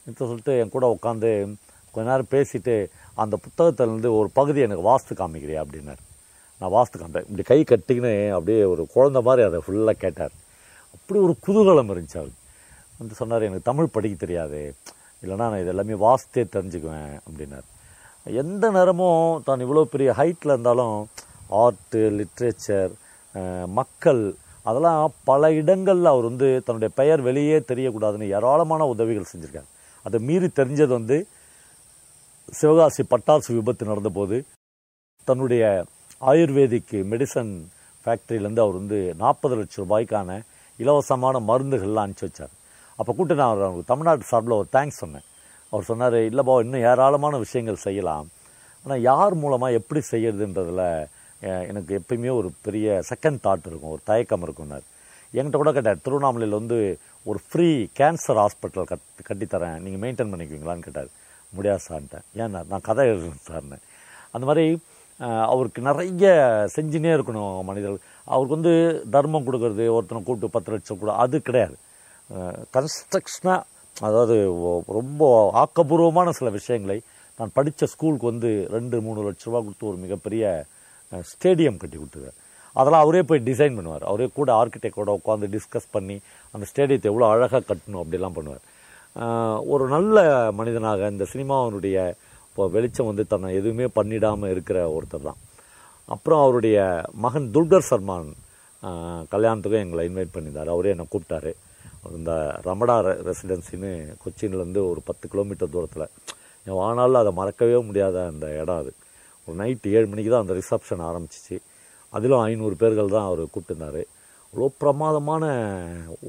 நிறுத்த 0.02 0.22
சொல்லிட்டு 0.30 0.52
என் 0.58 0.70
கூட 0.74 0.84
உட்காந்து 0.96 1.30
கொஞ்ச 1.94 2.04
நேரம் 2.10 2.28
பேசிட்டு 2.34 2.74
அந்த 3.22 3.38
புத்தகத்திலேருந்து 3.46 4.12
ஒரு 4.18 4.28
பகுதி 4.38 4.60
எனக்கு 4.66 4.84
வாஸ்து 4.90 5.16
காமிக்கிறியா 5.20 5.64
அப்படின்னார். 5.64 6.04
நான் 6.60 6.72
வாஸ்து 6.76 7.00
காமிப்பேன் 7.00 7.26
இப்படி 7.30 7.46
கை 7.50 7.58
கட்டிக்கின்னு 7.72 8.14
அப்படியே 8.36 8.60
ஒரு 8.74 8.84
குழந்த 8.94 9.24
மாதிரி 9.30 9.46
அதை 9.48 9.60
ஃபுல்லாக 9.66 10.02
கேட்டார். 10.04 10.32
அப்படி 10.94 11.20
ஒரு 11.26 11.36
குதூகலம் 11.48 11.92
இருந்துச்சு 11.94 12.20
அவர் 12.22 12.32
வந்து 13.00 13.20
சொன்னார் 13.22 13.48
எனக்கு 13.50 13.68
தமிழ் 13.72 13.92
படிக்க 13.96 14.16
தெரியாது. 14.24 14.62
இல்லைன்னா 15.22 15.50
நான் 15.50 15.60
இது 15.64 15.74
எல்லாமே 15.74 16.00
வாசித்தே 16.06 16.46
தெரிஞ்சுக்குவேன் 16.56 17.12
அப்படின்னார். 17.26 17.68
எந்த 18.44 18.64
நேரமும் 18.78 19.42
தான் 19.50 19.66
இவ்வளோ 19.66 19.86
பெரிய 19.96 20.10
ஹைட்டில் 20.22 20.56
இருந்தாலும் 20.56 20.96
ஆர்ட்டு 21.64 22.00
லிட்ரேச்சர் 22.20 22.92
மக்கள் 23.78 24.22
அதெல்லாம் 24.66 25.12
பல 25.30 25.52
இடங்களில் 25.60 26.12
அவர் 26.12 26.28
வந்து 26.30 26.48
தன்னுடைய 26.66 26.90
பெயர் 27.00 27.20
வெளியே 27.28 27.58
தெரியக்கூடாதுன்னு 27.70 28.32
ஏராளமான 28.38 28.86
உதவிகள் 28.94 29.30
செஞ்சுருக்காரு 29.32 29.68
அதை 30.06 30.18
மீறி 30.28 30.48
தெரிஞ்சது 30.60 30.92
வந்து 30.98 31.16
சிவகாசி 32.58 33.02
பட்டாசு 33.12 33.50
விபத்து 33.58 33.84
நடந்தபோது 33.90 34.36
தன்னுடைய 35.28 35.64
ஆயுர்வேதிக்கு 36.30 36.98
மெடிசன் 37.12 37.52
ஃபேக்ட்ரியிலேருந்து 38.06 38.64
அவர் 38.64 38.80
வந்து 38.80 38.98
நாற்பது 39.22 39.56
லட்சம் 39.60 39.82
ரூபாய்க்கான 39.84 40.38
இலவசமான 40.78 41.36
மருந்துகள்லாம் 41.50 42.04
அனுப்பிச்சி 42.06 42.26
வச்சார். 42.28 42.52
அப்போ 42.98 43.12
கூட்டு 43.12 43.34
நான் 43.38 43.50
அவர் 43.50 43.64
அவருக்கு 43.66 43.90
தமிழ்நாட்டு 43.92 44.30
சார்பில் 44.30 44.58
ஒரு 44.58 44.68
தேங்க்ஸ் 44.76 45.00
சொன்னேன். 45.02 45.26
அவர் 45.72 45.88
சொன்னார் 45.90 46.16
இல்லைப்பா 46.30 46.54
இன்னும் 46.64 46.86
ஏராளமான 46.92 47.38
விஷயங்கள் 47.44 47.84
செய்யலாம். 47.86 48.28
ஆனால் 48.84 49.02
யார் 49.10 49.34
மூலமாக 49.42 49.78
எப்படி 49.80 50.00
செய்யறதுன்றதில் 50.12 50.84
எனக்கு 51.70 51.92
எப்பயுமே 52.00 52.30
ஒரு 52.38 52.48
பெரிய 52.66 52.86
செகண்ட் 53.10 53.40
தாட் 53.46 53.68
இருக்கும் 53.70 53.94
ஒரு 53.96 54.02
தயக்கம் 54.10 54.44
இருக்கும்னார் 54.46 54.86
என்கிட்ட 55.34 55.58
கூட 55.60 55.70
கேட்டார் 55.76 56.04
திருவண்ணாமலையில் 56.04 56.58
வந்து 56.60 56.78
ஒரு 57.30 57.38
ஃப்ரீ 57.46 57.68
கேன்சர் 57.98 58.40
ஹாஸ்பிட்டல் 58.42 58.88
கட் 58.90 59.06
கட்டித்தரேன். 59.28 59.78
நீங்கள் 59.84 60.02
மெயின்டைன் 60.04 60.30
பண்ணிக்குவீங்களான்னு 60.32 60.86
கேட்டார். 60.86 61.10
முடியாது 61.56 61.82
சார்ன்ட்டேன் 61.88 62.24
ஏன்னா 62.40 62.60
நான் 62.70 62.86
கதை 62.88 63.04
எழுதுறேன் 63.12 63.44
சார்ன்னு 63.48 63.78
அந்த 64.34 64.44
மாதிரி 64.48 64.64
அவருக்கு 65.52 65.80
நிறைய 65.88 66.26
செஞ்சுனே 66.74 67.10
இருக்கணும் 67.16 67.56
மனிதர்கள். 67.70 68.02
அவருக்கு 68.32 68.56
வந்து 68.58 68.74
தர்மம் 69.14 69.46
கொடுக்கறது 69.46 69.86
ஒருத்தனை 69.96 70.20
கூப்பிட்டு 70.22 70.54
பத்து 70.56 70.72
லட்சம் 70.74 71.00
கூட 71.02 71.12
அது 71.24 71.36
கிடையாது. 71.48 71.76
கன்ஸ்ட்ரக்ஷனாக 72.76 73.58
அதாவது 74.08 74.36
ரொம்ப 74.98 75.22
ஆக்கப்பூர்வமான 75.62 76.28
சில 76.38 76.50
விஷயங்களை 76.58 76.98
நான் 77.38 77.54
படித்த 77.56 77.86
ஸ்கூலுக்கு 77.92 78.30
வந்து 78.32 78.50
ரெண்டு 78.76 78.96
மூணு 79.06 79.20
லட்ச 79.26 79.44
ரூபா 79.48 79.60
கொடுத்து 79.64 79.90
ஒரு 79.90 79.98
மிகப்பெரிய 80.04 80.44
ஸ்டேடியம் 81.14 81.76
கட்டி 81.76 81.96
கொடுத்துருக்காரு. 81.96 82.38
அதெல்லாம் 82.72 83.02
அவரே 83.02 83.22
போய் 83.22 83.42
டிசைன் 83.44 83.78
பண்ணுவார். 83.78 84.00
அவரே 84.00 84.30
கூட 84.34 84.64
ஆர்கிடெக்டோட 84.64 85.16
உட்காந்து 85.16 85.56
டிஸ்கஸ் 85.56 85.90
பண்ணி 85.90 86.20
அந்த 86.50 86.66
ஸ்டேடியத்தை 86.74 87.02
எவ்வளோ 87.02 87.28
அழகாக 87.28 87.74
கட்டணும் 87.74 87.94
அப்படிலாம் 87.94 88.32
பண்ணுவார். 88.34 89.68
ஒரு 89.68 89.88
நல்ல 89.88 90.48
மனிதனாக 90.52 91.06
இந்த 91.06 91.26
சினிமாவினுடைய 91.32 92.14
இப்போ 92.50 92.68
வெளிச்சம் 92.68 93.06
வந்து 93.06 93.26
தன்னை 93.26 93.54
எதுவுமே 93.54 93.84
பண்ணிடாமல் 93.84 94.50
இருக்கிற 94.50 94.98
ஒருத்தர் 94.98 95.22
தான். 95.22 95.36
அப்புறம் 96.04 96.42
அவருடைய 96.42 97.02
மகன் 97.12 97.50
துல்கர் 97.54 97.82
சர்மான் 97.90 98.32
கல்யாணத்துக்கும் 99.30 99.70
எங்களை 99.70 100.08
இன்வைட் 100.08 100.28
பண்ணியிருந்தார். 100.34 100.68
அவரே 100.68 100.88
என்னை 100.88 101.06
கூப்பிட்டாரு. 101.10 101.52
இந்த 102.16 102.60
ரமடா 102.64 103.02
ரெ- 103.02 103.32
ரெசிடென்சின்னு 103.32 104.14
கொச்சின்லேருந்து 104.24 104.90
ஒரு 104.90 105.00
பத்து 105.04 105.28
கிலோமீட்டர் 105.28 105.70
தூரத்தில். 105.70 106.06
என் 106.64 106.74
வாழ்நாளில் 106.74 107.14
அதை 107.14 107.32
மறக்கவே 107.32 107.80
முடியாத 107.80 108.26
அந்த 108.26 108.60
இடம் 108.60 108.76
அது. 108.76 108.92
ஒரு 109.50 109.58
நைட்டு 109.62 109.92
ஏழு 109.98 110.06
மணிக்கு 110.12 110.30
தான் 110.34 110.44
அந்த 110.46 110.54
ரிசப்ஷன் 110.60 111.02
ஆரம்பிச்சிச்சு. 111.10 111.56
அதிலும் 112.12 112.42
ஐநூறு 112.48 112.76
பேர்கள் 112.82 113.14
தான் 113.16 113.28
அவர் 113.30 113.42
கூப்பிட்டுருந்தாரு 113.54 114.02
அவ்வளோ 114.52 114.68
பிரமாதமான 114.82 115.44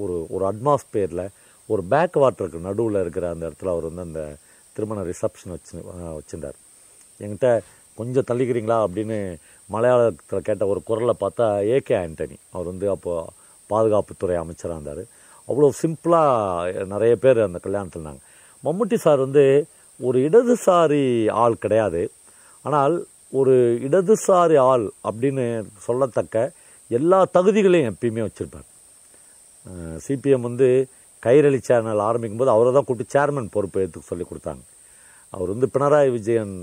ஒரு 0.02 0.16
ஒரு 0.34 0.44
அட்மாஸ்பியரில் 0.52 1.24
ஒரு 1.70 1.82
பேக் 1.92 2.18
வாட்டருக்கு 2.24 2.68
நடுவில் 2.68 3.00
இருக்கிற 3.02 3.26
அந்த 3.30 3.44
இடத்துல 3.50 3.72
அவர் 3.74 3.88
வந்து 3.90 4.04
அந்த 4.08 4.22
திருமண 4.76 5.00
ரிசப்ஷன் 5.10 5.54
வச்சு 5.56 5.74
வச்சுருந்தார். 6.18 6.58
என்கிட்ட 7.20 7.50
கொஞ்சம் 7.98 8.28
தள்ளிக்கிறீங்களா? 8.30 8.78
அப்படின்னு 8.86 9.18
மலையாளத்தில் 9.70 10.46
கேட்ட 10.48 10.64
ஒரு 10.68 10.82
குரலை 10.90 11.14
பார்த்தா 11.24 11.48
ஏகே 11.76 11.96
ஆண்டனி. 12.04 12.38
அவர் 12.52 12.70
வந்து 12.72 12.88
அப்போது 12.90 13.30
பாதுகாப்புத்துறை 13.70 14.36
அமைச்சராக 14.44 14.78
இருந்தார். 14.78 15.04
அவ்வளோ 15.48 15.70
சிம்பிளாக 15.82 16.86
நிறைய 16.86 17.14
பேர் 17.16 17.40
அந்த 17.48 17.60
கல்யாணத்தில் 17.66 18.00
இருந்தாங்க. 18.00 18.22
மம்முட்டி 18.64 18.98
சார் 19.06 19.20
வந்து 19.20 19.46
ஒரு 20.00 20.20
இடதுசாரி 20.30 21.04
ஆள் 21.44 21.62
கிடையாது. 21.64 22.02
ஆனால் 22.66 22.96
ஒரு 23.39 23.54
இடதுசாரி 23.88 24.58
ஆள் 24.72 24.86
அப்படின்னு 25.08 25.46
சொல்லத்தக்க 25.88 26.38
எல்லா 26.98 27.20
தகுதிகளையும் 27.36 27.89
எப்பயுமே 27.91 28.24
வச்சுருப்பார். 28.26 28.67
சிபிஎம் 30.06 30.48
வந்து 30.50 30.67
கைரளி 31.26 31.60
சேனல் 31.67 32.06
ஆரம்பிக்கும் 32.10 32.41
போது 32.41 32.52
அவரை 32.54 32.70
தான் 32.78 32.86
கூப்பிட்டு 32.88 33.13
சேர்மன் 33.15 33.54
பொறுப்பு 33.56 33.82
ஏற்றுக்க 33.84 34.12
சொல்லி 34.12 34.26
கொடுத்தாங்க. 34.28 34.63
அவர் 35.34 35.54
வந்து 35.54 35.67
பினராயி 35.76 36.10
விஜயன் 36.15 36.56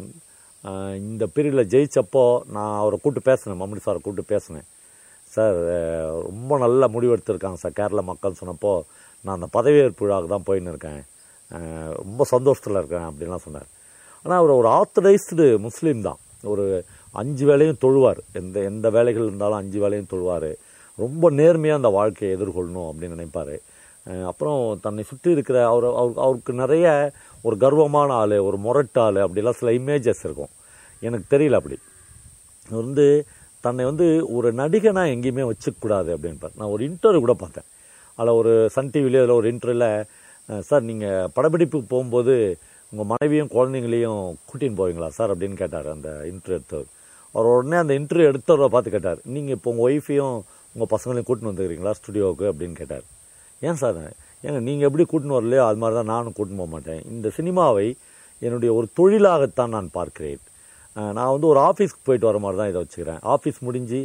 இந்த 1.09 1.24
பீரியடில் 1.35 1.70
ஜெயிச்சப்போ 1.72 2.24
நான் 2.54 2.78
அவரை 2.81 2.96
கூப்பிட்டு 2.98 3.28
பேசினேன் 3.28 3.61
மம்முடி 3.61 3.83
சாரை 3.85 3.98
கூப்பிட்டு 4.04 4.33
பேசினேன். 4.33 4.66
சார் 5.33 5.59
ரொம்ப 6.28 6.59
நல்ல 6.64 6.83
முடிவெடுத்திருக்காங்க 6.94 7.61
சார் 7.62 7.78
கேரள 7.81 8.02
மக்கள் 8.11 8.40
சொன்னப்போ 8.40 8.72
நான் 9.24 9.37
அந்த 9.38 9.48
பதவியேற்பு 9.57 10.02
விழாவுக்கு 10.04 10.35
தான் 10.35 10.48
போயின்னு 10.48 10.72
இருக்கேன். 10.74 11.02
ரொம்ப 12.02 12.22
சந்தோஷத்தில் 12.35 12.81
இருக்கேன் 12.81 13.07
அப்படின்லாம் 13.09 13.44
சொன்னார். 13.46 13.68
ஆனால் 14.24 14.40
அவர் 14.40 14.59
ஒரு 14.61 14.68
ஆத்தரைஸ்டு 14.78 15.46
முஸ்லீம் 15.66 16.00
தான். 16.09 16.20
ஒரு 16.42 16.85
அஞ்சு 17.20 17.44
வேலையும் 17.46 17.81
தொழுவார். 17.85 18.20
எந்த 18.33 18.61
எந்த 18.70 18.90
வேலைகள் 18.90 19.27
இருந்தாலும் 19.27 19.61
அஞ்சு 19.61 19.79
வேலையும் 19.81 20.11
தொழுவார். 20.12 20.51
ரொம்ப 20.98 21.31
நேர்மையாக 21.31 21.81
அந்த 21.81 21.90
வாழ்க்கையை 21.98 22.31
எதிர்கொள்ளணும் 22.37 22.88
அப்படின்னு 22.90 23.16
நினைப்பார். 23.16 23.57
அப்புறம் 24.27 24.61
தன்னை 24.81 25.03
சுற்றி 25.05 25.31
இருக்கிற 25.31 25.59
அவர் 25.68 25.87
அவர் 26.01 26.20
அவருக்கு 26.24 26.53
நிறைய 26.53 26.87
ஒரு 27.42 27.57
கர்வமான 27.57 28.12
ஆள் 28.12 28.37
ஒரு 28.38 28.57
முரட்டு 28.57 29.01
ஆள் 29.01 29.18
அப்படிலாம் 29.27 29.59
சில 29.61 29.72
இமேஜஸ் 29.72 30.22
இருக்கும். 30.24 30.53
எனக்கு 31.03 31.27
தெரியல 31.35 31.59
அப்படி. 31.61 31.77
வந்து 32.70 33.07
தன்னை 33.61 33.85
வந்து 33.85 34.07
ஒரு 34.37 34.48
நடிகனாக 34.53 35.12
எங்கேயுமே 35.14 35.44
வச்சுக்கூடாது 35.51 36.11
அப்படின்பார். 36.16 36.57
நான் 36.57 36.72
ஒரு 36.74 36.83
இன்டர்வியூ 36.88 37.20
கூட 37.24 37.33
பார்த்தேன். 37.33 37.68
அதில் 38.14 38.38
ஒரு 38.40 38.53
சன் 38.74 38.90
டிவிலேயே 38.94 39.22
அதில் 39.24 39.38
ஒரு 39.40 39.51
இன்டர்வியூவில் 39.53 40.62
சார் 40.68 40.83
நீங்கள் 40.83 41.29
படப்பிடிப்புக்கு 41.37 41.92
போகும்போது 41.94 42.35
உங்கள் 42.92 43.09
மனைவியும் 43.12 43.51
குழந்தைங்களையும் 43.55 44.20
கூட்டின்னு 44.48 44.79
போவீங்களா 44.81 45.09
சார் 45.18 45.33
அப்படின்னு 45.33 45.57
கேட்டார் 45.62 45.88
அந்த 45.94 46.11
இன்டர்வியூ 46.31 46.59
எடுத்தவர். 46.59 46.88
அவர் 47.35 47.48
உடனே 47.57 47.79
அந்த 47.83 47.94
இன்டர்வியூ 48.01 48.29
எடுத்தவரை 48.33 48.68
பார்த்து 48.74 48.94
கேட்டார். 48.94 49.20
நீங்கள் 49.35 49.57
இப்போ 49.57 49.68
உங்கள் 49.72 49.87
ஒய்ஃபையும் 49.88 50.37
உங்கள் 50.74 50.90
பசங்களையும் 50.94 51.29
கூட்டின்னு 51.29 51.51
வந்துக்கிறீங்களா 51.51 51.94
ஸ்டுடியோவுக்கு 51.98 52.46
அப்படின்னு 52.53 52.77
கேட்டார். 52.83 53.07
ஏன் 53.62 53.81
சார்? 53.83 53.98
ஏங்க 54.46 54.61
நீங்கள் 54.68 54.88
எப்படி 54.88 55.05
கூட்டின்னு 55.11 55.38
வரலையோ 55.38 55.62
அது 55.68 55.81
மாதிரி 55.83 55.96
தான் 56.01 56.12
நானும் 56.14 56.37
கூட்டின்னு 56.38 56.62
போக 56.62 56.72
மாட்டேன். 56.74 57.03
இந்த 57.14 57.29
சினிமாவை 57.38 57.87
என்னுடைய 58.42 58.70
ஒரு 58.79 58.87
தொழிலாகத்தான் 58.98 59.74
நான் 59.77 59.90
பார்க்கிறேன். 59.98 60.42
நான் 61.16 61.33
வந்து 61.35 61.48
ஒரு 61.53 61.61
ஆஃபீஸ்க்கு 61.68 62.07
போயிட்டு 62.09 62.29
வர 62.29 62.38
மாதிரி 62.44 62.59
தான் 62.61 62.70
இதை 62.72 62.81
வச்சுக்கிறேன். 62.85 63.20
ஆஃபீஸ் 63.35 63.59
முடிஞ்சு 63.66 64.01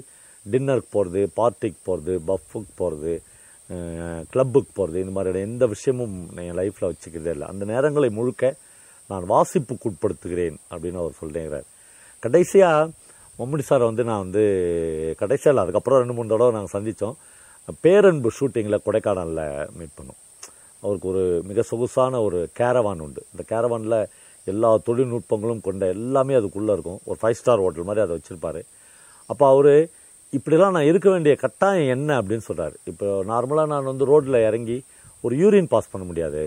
டின்னருக்கு 0.45 0.89
போகிறது 0.95 1.21
பார்ட்டிக்கு 1.39 1.79
போகிறது 1.89 2.13
பஃபுக்கு 2.29 2.73
போகிறது 2.81 3.13
கிளப்புக்கு 4.31 4.71
போகிறது 4.77 4.97
இந்த 5.03 5.13
மாதிரியான 5.15 5.45
எந்த 5.49 5.65
விஷயமும் 5.73 6.15
என் 6.45 6.57
லைஃப்பில் 6.59 6.89
வச்சுக்கிறதே 6.89 7.31
இல்லை. 7.35 7.47
அந்த 7.51 7.63
நேரங்களை 7.71 8.09
முழுக்க 8.17 8.51
நான் 9.13 9.29
வாசிப்புக்கு 9.33 9.89
உட்படுத்துகிறேன் 9.91 10.57
அப்படின்னு 10.71 11.01
அவர் 11.03 11.19
சொல்லிட்டேங்கிறார் 11.21 11.67
கடைசியாக 12.23 12.89
மம்முடி 13.39 13.63
சாரை 13.69 13.85
வந்து 13.89 14.03
நான் 14.09 14.23
வந்து 14.25 14.43
கடைசியாக 15.21 15.61
அதுக்கப்புறம் 15.63 16.01
ரெண்டு 16.01 16.15
மூணு 16.17 16.31
தடவை 16.33 16.51
நாங்கள் 16.57 16.75
சந்தித்தோம் 16.77 17.15
பேரன்பு 17.85 18.29
ஷூட்டிங்கில் 18.37 18.83
கொடைக்கானலில் 18.85 19.69
மீட் 19.77 19.97
பண்ணோம். 19.97 20.19
அவருக்கு 20.83 21.07
ஒரு 21.11 21.23
மிக 21.49 21.61
சொகுசான 21.69 22.21
ஒரு 22.27 22.39
கேரவான் 22.59 23.01
உண்டு. 23.05 23.21
இந்த 23.31 23.43
கேரவானில் 23.51 23.97
எல்லா 24.47 24.69
தொழில்நுட்பங்களும் 24.87 25.61
கொண்ட 25.67 25.83
எல்லாமே 25.95 26.33
அதுக்குள்ளே 26.39 26.73
இருக்கும். 26.75 26.99
ஒரு 27.09 27.17
ஃபைவ் 27.21 27.37
ஸ்டார் 27.39 27.63
ஹோட்டல் 27.63 27.87
மாதிரி 27.89 28.03
அதை 28.05 28.15
வச்சுருப்பாரு. 28.17 28.61
அப்போ 29.29 29.45
அவர் 29.53 29.73
இப்படிலாம் 30.37 30.75
நான் 30.77 30.89
இருக்க 30.91 31.07
வேண்டிய 31.09 31.33
கட்டாயம் 31.43 31.91
என்ன? 31.95 32.09
அப்படின்னு 32.21 32.45
சொல்கிறார் 32.49 32.75
இப்போ 32.91 33.07
நார்மலாக 33.31 33.71
நான் 33.73 33.89
வந்து 33.91 34.05
ரோட்டில் 34.11 34.39
இறங்கி 34.49 34.77
ஒரு 35.25 35.35
யூரின் 35.43 35.71
பாஸ் 35.73 35.91
பண்ண 35.91 36.05
முடியாது. 36.11 36.43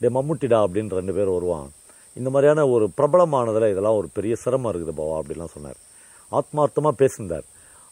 டே 0.00 0.08
மம்முட்டிடா 0.16 0.60
அப்படின்னு 0.66 0.98
ரெண்டு 1.00 1.14
பேர் 1.18 1.34
வருவான் 1.36 1.68
இந்த 2.18 2.28
மாதிரியான 2.34 2.64
ஒரு 2.74 2.86
பிரபலமானதில் 2.98 3.70
இதெல்லாம் 3.72 3.98
ஒரு 4.00 4.08
பெரிய 4.16 4.34
சிரமம் 4.44 4.70
இருக்குது 4.72 4.94
பாவா 5.00 5.16
அப்படிலாம் 5.20 5.54
சொன்னார். 5.56 5.78
ஆத்மார்த்தமாக 6.38 6.94
பேசியிருந்தார். 7.02 7.46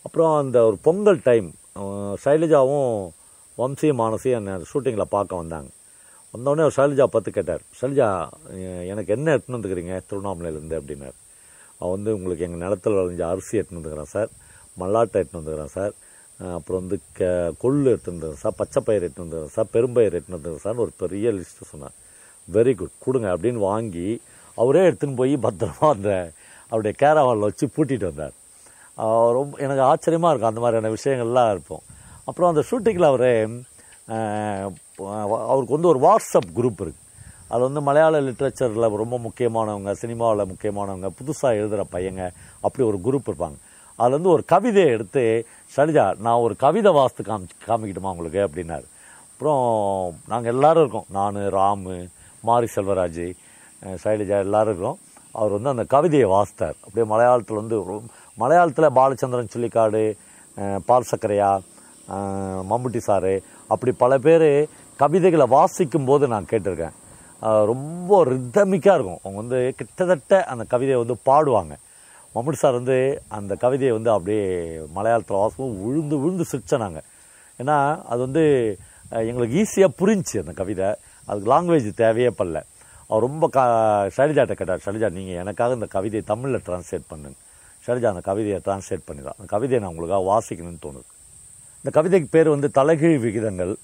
அப்புறம் 0.07 0.33
அந்த 0.43 0.59
ஒரு 0.69 0.77
பொங்கல் 0.87 1.21
டைம் 1.29 1.49
சைலஜாவும் 2.25 2.93
வம்சி 3.61 3.89
மானசி 4.01 4.31
என்ன 4.39 4.59
ஷூட்டிங்கில் 4.71 5.13
பார்க்க 5.17 5.43
வந்தாங்க. 5.43 5.69
வந்தோடனே 6.35 6.63
அவர் 6.67 6.77
சைலஜா 6.79 7.05
பார்த்து 7.15 7.37
கேட்டார் 7.37 7.63
சைலஜா 7.81 8.07
எனக்கு 8.93 9.11
என்ன 9.17 9.27
எடுத்துன்னு 9.35 9.59
வந்துக்கிறீங்க? 9.59 9.97
திருவண்ணாமலையிலேருந்து 10.09 10.79
அப்படின்னார். 10.81 11.17
அவன் 11.79 11.95
வந்து 11.97 12.11
உங்களுக்கு 12.17 12.47
எங்கள் 12.47 12.63
நிலத்தில் 12.65 12.97
விளைஞ்ச 12.99 13.23
அரிசி 13.33 13.55
எடுத்துன்னு 13.59 13.81
வந்துக்கிறேன் 13.81 14.13
சார். 14.15 14.31
மல்லாட்டை 14.83 15.21
எடுத்துன்னு 15.21 15.43
வந்துக்கிறேன் 15.43 15.75
சார். 15.77 15.95
அப்புறம் 16.59 16.81
வந்து 16.83 16.97
க 17.19 17.29
கொள்ளு 17.65 17.87
எடுத்துன்னு 17.93 18.17
வந்துக்கிறேன் 18.17 18.45
சார். 18.45 18.57
பச்சைப்பயிர் 18.61 19.05
எடுத்துன்னு 19.07 19.27
வந்துக்கிறேன் 19.27 19.57
சார். 19.59 19.71
பெரும்பயிர் 19.77 20.17
எடுத்துன்னு 20.17 20.39
வந்துக்கிறேன் 20.39 20.67
சார் 20.67 20.83
ஒரு 20.85 20.95
பெரிய 21.03 21.33
லிஸ்ட்டு 21.39 21.71
சொன்னார். 21.73 21.97
வெரி 22.53 22.75
குட் 22.77 23.03
கொடுங்க 23.05 23.37
அப்படின்னு 23.37 23.61
வாங்கி 23.69 24.23
அவரே 24.55 24.81
எடுத்துன்னு 24.89 25.17
போய் 25.17 25.35
பத்திரமா 25.37 25.89
அந்த 25.91 26.33
அவருடைய 26.69 26.97
கேரவாலில் 27.03 27.47
வச்சு 27.49 27.71
பூட்டிகிட்டு 27.77 28.05
வந்தார். 28.05 28.35
ரொம்ப 29.39 29.57
எனக்கு 29.59 29.83
ஆச்சரியமாக 29.83 30.35
இருக்கும். 30.35 30.53
அந்த 30.53 30.61
மாதிரியான 30.61 30.95
விஷயங்கள்லாம் 30.97 31.51
இருப்போம் 31.51 31.85
அப்புறம் 32.25 32.51
அந்த 32.55 32.63
ஷூட்டிங்கில் 32.71 33.11
அவர் 33.13 33.29
அவருக்கு 35.47 35.77
வந்து 35.77 35.89
ஒரு 35.89 36.01
வாட்ஸ்அப் 36.07 36.51
குரூப் 36.57 36.83
இருக்குது 36.85 37.03
அது 37.49 37.63
வந்து 37.63 37.81
மலையாள 37.81 38.21
லிட்ரேச்சரில் 38.21 38.97
ரொம்ப 39.03 39.19
முக்கியமானவங்க 39.19 39.93
சினிமாவில் 39.93 40.49
முக்கியமானவங்க 40.53 41.09
புதுசாக 41.19 41.59
எழுதுகிற 41.61 41.87
பையங்க 41.93 42.23
அப்படி 42.61 42.89
ஒரு 42.89 42.99
குரூப் 43.05 43.29
இருப்பாங்க. 43.31 43.57
அதில் 43.97 44.17
வந்து 44.17 44.29
ஒரு 44.29 44.45
கவிதையை 44.45 44.91
எடுத்து 44.93 45.47
சரிஜா 45.77 46.05
நான் 46.19 46.43
ஒரு 46.47 46.57
கவிதை 46.57 46.93
வாஸ்து 46.93 47.23
காமி 47.23 47.47
காமிக்கிட்டுமா 47.67 48.11
உங்களுக்கு? 48.15 48.41
அப்படின்னாரு. 48.47 48.87
அப்புறம் 49.33 50.15
நாங்கள் 50.29 50.53
எல்லோரும் 50.55 50.83
இருக்கோம். 50.83 51.07
நான் 51.09 51.49
ராமு 51.59 51.97
மாரி 52.49 52.69
செல்வராஜ் 52.75 53.27
சைலஜா 54.03 54.37
எல்லாரும் 54.47 54.71
இருக்கிறோம் 54.71 54.99
அவர் 55.39 55.55
வந்து 55.57 55.73
அந்த 55.73 55.85
கவிதையை 55.95 56.27
வாசித்தார். 56.35 56.77
அப்படியே 56.85 57.07
மலையாளத்தில் 57.13 57.61
வந்து 57.63 57.77
மலையாளத்தில் 58.43 58.95
பாலச்சந்திரன் 58.99 59.55
சொல்லிக்காடு 59.55 60.03
பால் 60.89 61.11
சக்கரையா 61.11 61.51
மம்முட்டி 62.71 63.01
சாரு 63.07 63.35
அப்படி 63.73 63.93
பல 64.03 64.19
பேர் 64.27 64.49
கவிதைகளை 65.03 65.47
வாசிக்கும் 65.55 66.09
போது 66.09 66.25
நான் 66.33 66.51
கேட்டிருக்கேன். 66.51 66.95
ரொம்ப 67.71 68.19
ரித்தமிக்காக 68.33 68.97
இருக்கும். 68.99 69.21
அவங்க 69.25 69.39
வந்து 69.43 69.61
கிட்டத்தட்ட 69.79 70.43
அந்த 70.53 70.65
கவிதையை 70.73 70.99
வந்து 71.03 71.17
பாடுவாங்க. 71.29 71.75
மம்முட்டி 72.35 72.61
சார் 72.63 72.79
வந்து 72.81 72.99
அந்த 73.39 73.53
கவிதையை 73.65 73.93
வந்து 73.97 74.11
அப்படியே 74.17 74.45
மலையாளத்தில் 74.97 75.41
வாசிக்கும் 75.43 75.75
விழுந்து 75.87 76.19
விழுந்து 76.23 76.79
நாங்கள் 76.85 77.07
ஏன்னா 77.63 77.79
அது 78.13 78.21
வந்து 78.27 78.45
எங்களுக்கு 79.31 79.59
ஈஸியாக 79.63 79.97
புரிஞ்சு 80.01 80.37
அந்த 80.43 80.55
கவிதை. 80.61 80.89
அதுக்கு 81.27 81.49
லாங்குவேஜ் 81.53 81.95
தேவையே 81.95 82.31
படல. 82.39 82.63
அவர் 83.09 83.25
ரொம்ப 83.29 83.49
க 83.49 83.61
ஷைலஜாட்ட 84.17 84.53
கேட்டார் 84.53 84.85
ஷைலஜா 84.85 85.11
நீங்கள் 85.11 85.41
எனக்காக 85.43 85.75
இந்த 85.75 85.87
கவிதையை 85.87 86.23
தமிழில் 86.27 86.63
டிரான்ஸ்லேட் 86.67 87.09
பண்ணுங்க. 87.09 87.37
ஷைலஜா 87.87 88.13
அந்த 88.13 88.21
கவிதையை 88.21 88.61
டிரான்ஸ்லேட் 88.65 89.07
பண்ணிதான் 89.09 89.39
அந்த 89.39 89.47
கவிதையை 89.49 89.79
நான் 89.79 89.93
உங்களுக்காக 89.95 90.25
வாசிக்கணும்னு 90.31 90.83
தோணுது. 90.87 91.11
இந்த 91.83 91.91
கவிதைக்கு 91.91 92.27
பேர் 92.31 92.49
வந்து 92.49 92.71
தலைகீழ் 92.71 93.19
விகிதங்கள். 93.19 93.77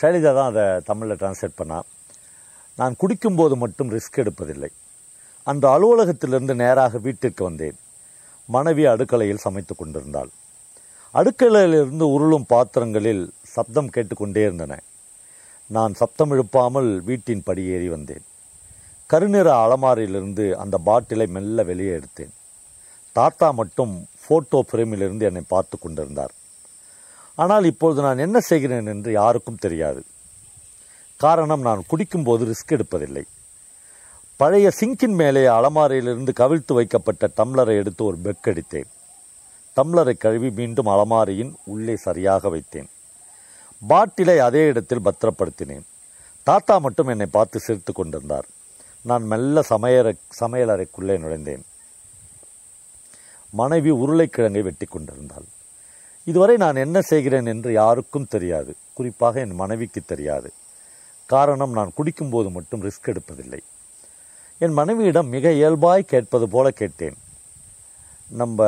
ஷைலஜா 0.00 0.34
தான் 0.34 0.54
அதை 0.54 0.80
தமிழில் 0.84 1.16
டிரான்ஸ்லேட் 1.16 1.56
பண்ணா 1.56 1.82
நான் 2.76 2.94
குடிக்கும்போது 3.00 3.54
மட்டும் 3.54 3.90
ரிஸ்க் 3.90 4.16
எடுப்பதில்லை. 4.16 4.68
அந்த 5.42 5.64
அலுவலகத்திலிருந்து 5.68 6.54
நேராக 6.54 6.98
வீட்டிற்கு 6.98 7.44
வந்தேன். 7.44 7.78
மனைவி 8.46 8.86
அடுக்கலையில் 8.86 9.44
சமைத்துக் 9.44 9.78
கொண்டிருந்தாள். 9.78 10.30
அடுக்கலையிலிருந்து 11.14 12.06
உருளும் 12.16 12.46
பாத்திரங்களில் 12.46 13.32
சப்தம் 13.42 13.88
கேட்டுக்கொண்டே 13.88 14.42
இருந்தன. 14.42 14.78
நான் 15.66 15.94
சப்தம் 15.94 16.30
எழுப்பாமல் 16.30 17.02
வீட்டின் 17.04 17.42
படியேறி 17.42 17.88
வந்தேன். 17.88 18.24
கருநிற 19.06 19.48
அலமாரியிலிருந்து 19.64 20.52
அந்த 20.52 20.78
பாட்டிலை 20.78 21.26
மெல்ல 21.26 21.62
வெளியே 21.62 21.92
எடுத்தேன். 21.92 22.32
தாத்தா 23.12 23.50
மட்டும் 23.50 24.08
போட்டோ 24.26 24.64
பிரேமிலிருந்து 24.72 25.20
என்னை 25.20 25.42
பார்த்து 25.48 25.78
கொண்டிருந்தார். 25.78 26.32
ஆனால் 27.34 27.64
இப்பொழுது 27.64 28.02
நான் 28.02 28.18
என்ன 28.18 28.40
செய்கிறேன் 28.40 28.86
என்று 28.86 29.12
யாருக்கும் 29.12 29.60
தெரியாது. 29.60 30.04
காரணம் 31.16 31.60
நான் 31.60 31.82
குடிக்கும்போது 31.90 32.52
ரிஸ்க் 32.52 32.74
எடுப்பதில்லை. 32.76 33.24
பழைய 34.36 34.70
சிங்கின் 34.70 35.14
மேலே 35.14 35.46
அலமாரியிலிருந்து 35.46 36.32
கவிழ்த்து 36.40 36.72
வைக்கப்பட்ட 36.72 37.30
டம்ளரை 37.36 37.76
எடுத்து 37.76 38.04
ஒரு 38.04 38.16
பெக் 38.16 38.48
அடித்தேன். 38.48 38.88
டம்ளரை 39.76 40.14
கழுவி 40.18 40.50
மீண்டும் 40.50 40.86
அலமாரியின் 40.86 41.54
உள்ளே 41.64 41.96
சரியாக 41.96 42.48
வைத்தேன். 42.48 42.88
பாட்டிலை 43.86 44.38
அதே 44.38 44.66
இடத்தில் 44.66 45.00
பத்திரப்படுத்தினேன். 45.00 45.82
தாத்தா 46.42 46.78
மட்டும் 46.78 47.06
என்னை 47.06 47.26
பார்த்து 47.26 47.60
சிரித்து 47.60 47.92
கொண்டிருந்தார். 47.92 48.46
நான் 49.02 49.22
மெல்ல 49.22 49.60
சமையற 49.70 50.16
சமையலறைக்குள்ளே 50.40 51.18
நுழைந்தேன். 51.18 51.62
மனைவி 53.50 53.90
உருளைக்கிழங்கை 53.90 54.62
வெட்டி 54.62 54.86
கொண்டிருந்தாள். 54.86 55.44
இதுவரை 56.24 56.56
நான் 56.56 56.76
என்ன 56.76 57.00
செய்கிறேன் 57.00 57.46
என்று 57.46 57.72
யாருக்கும் 57.72 58.26
தெரியாது. 58.26 58.74
குறிப்பாக 58.94 59.40
என் 59.40 59.54
மனைவிக்கு 59.54 60.00
தெரியாது. 60.06 60.52
காரணம் 61.26 61.70
நான் 61.70 61.92
குடிக்கும்போது 61.96 62.50
மட்டும் 62.50 62.82
ரிஸ்க் 62.82 63.06
எடுப்பதில்லை. 63.06 63.58
என் 64.58 64.72
மனைவியிடம் 64.72 65.28
மிக 65.28 65.52
இயல்பாய் 65.52 66.02
கேட்பது 66.02 66.48
போல 66.48 66.70
கேட்டேன். 66.70 67.16
நம்ம 68.28 68.64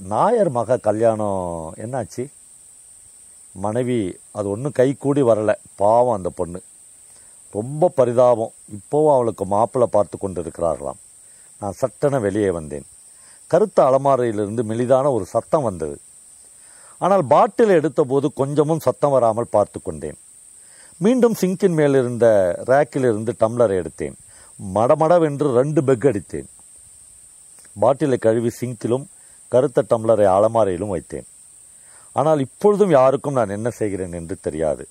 நாயர் 0.00 0.50
மக 0.50 0.76
கல்யாணம் 0.76 1.74
என்னாச்சு? 1.76 2.26
மனைவி 3.54 4.18
அது 4.32 4.48
ஒன்றும் 4.48 4.72
கை 4.72 4.94
கூடி 4.94 5.22
வரலை. 5.22 5.54
பாவம் 5.76 6.16
அந்த 6.16 6.28
பொண்ணு. 6.28 6.62
ரொம்ப 7.50 7.88
பரிதாபம். 7.88 8.52
இப்போவும் 8.70 9.14
அவளுக்கு 9.14 9.44
மாப்பிள்ளை 9.44 9.88
பார்த்து 9.92 10.18
கொண்டு 10.18 10.42
இருக்கிறார்களாம் 10.42 11.00
நான் 11.58 11.72
சட்டென 11.72 12.18
வெளியே 12.18 12.50
வந்தேன். 12.50 12.86
கருத்த 13.46 13.84
அலமாரியிலிருந்து 13.84 14.62
மெலிதான 14.62 15.12
ஒரு 15.12 15.24
சத்தம் 15.24 15.62
வந்தது. 15.62 16.00
ஆனால் 16.98 17.24
பாட்டில் 17.26 17.68
எடுத்தபோது 17.68 18.26
கொஞ்சமும் 18.34 18.80
சத்தம் 18.80 19.10
வராமல் 19.10 19.46
பார்த்து 19.50 19.82
கொண்டேன். 19.82 20.18
மீண்டும் 20.98 21.34
சிங்கின் 21.34 21.72
மேலிருந்த 21.72 22.00
இருந்த 22.00 22.64
ரேக்கில் 22.66 23.06
இருந்து 23.10 23.34
டம்ளரை 23.40 23.84
எடுத்தேன். 23.84 24.14
மடமடவென்று 24.74 25.52
ரெண்டு 25.52 25.84
பெக் 25.84 26.04
அடித்தேன். 26.04 26.48
பாட்டிலை 27.80 28.18
கழுவி 28.18 28.50
சிங்கிலும் 28.60 29.04
கருத்த 29.48 29.84
டம்ளரை 29.90 30.26
அலமாரியிலும் 30.26 30.92
வைத்தேன். 30.94 31.26
ஆனால் 32.16 32.40
இப்பொழுதும் 32.40 32.90
யாருக்கும் 32.90 33.38
நான் 33.38 33.56
என்ன 33.58 33.70
செய்கிறேன் 33.70 34.12
என்று 34.12 34.36
தெரியாது. 34.40 34.88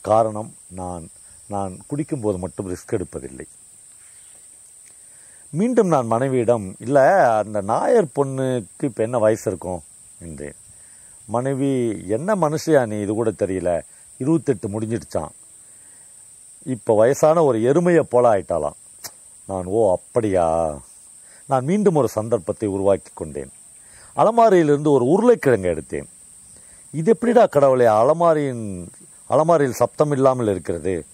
காரணம் 0.00 0.50
நான் 0.80 1.04
நான் 1.50 1.78
குடிக்கும்போது 1.90 2.38
மட்டும் 2.38 2.68
ரிஸ்க் 2.70 2.96
எடுப்பதில்லை. 2.96 3.46
மீண்டும் 5.50 5.88
நான் 5.88 6.06
மனைவியிடம் 6.06 6.66
இல்லை 6.78 7.04
அந்த 7.42 7.60
நாயர் 7.60 8.14
பொண்ணுக்கு 8.16 8.88
இப்போ 8.90 9.02
என்ன 9.02 9.18
வயசு 9.18 9.50
இருக்கும்? 9.50 9.80
என்றேன். 10.20 10.56
மனைவி 11.26 11.70
என்ன 12.08 12.34
மனுஷியா 12.34 12.86
நீ? 12.86 12.96
இது 13.00 13.12
கூட 13.12 13.30
தெரியல. 13.30 13.70
இருபத்தெட்டு 14.18 14.68
முடிஞ்சிடுச்சான் 14.68 15.32
இப்போ 16.74 16.92
வயசான 16.96 17.42
ஒரு 17.44 17.58
எருமையை 17.70 18.00
போல 18.00 18.24
ஆயிட்டாலாம் 18.34 18.78
நான் 19.48 19.66
ஓ 19.66 19.92
அப்படியா? 19.92 20.46
நான் 21.46 21.64
மீண்டும் 21.64 21.94
ஒரு 21.94 22.08
சந்தர்ப்பத்தை 22.08 22.68
உருவாக்கி 22.68 23.10
கொண்டேன். 23.14 23.52
அலமாரியிலிருந்து 24.16 24.90
ஒரு 24.90 25.04
உருளைக்கிழங்கு 25.04 25.68
எடுத்தேன். 25.74 26.08
இது 26.90 27.10
எப்படிடா 27.10 27.46
கடவுளே 27.46 27.86
அலமாரியின் 27.86 28.88
அலமாரியில் 29.30 29.80
சப்தம் 29.80 30.10
இல்லாமல் 30.10 30.46
இருக்கிறது? 30.46 31.06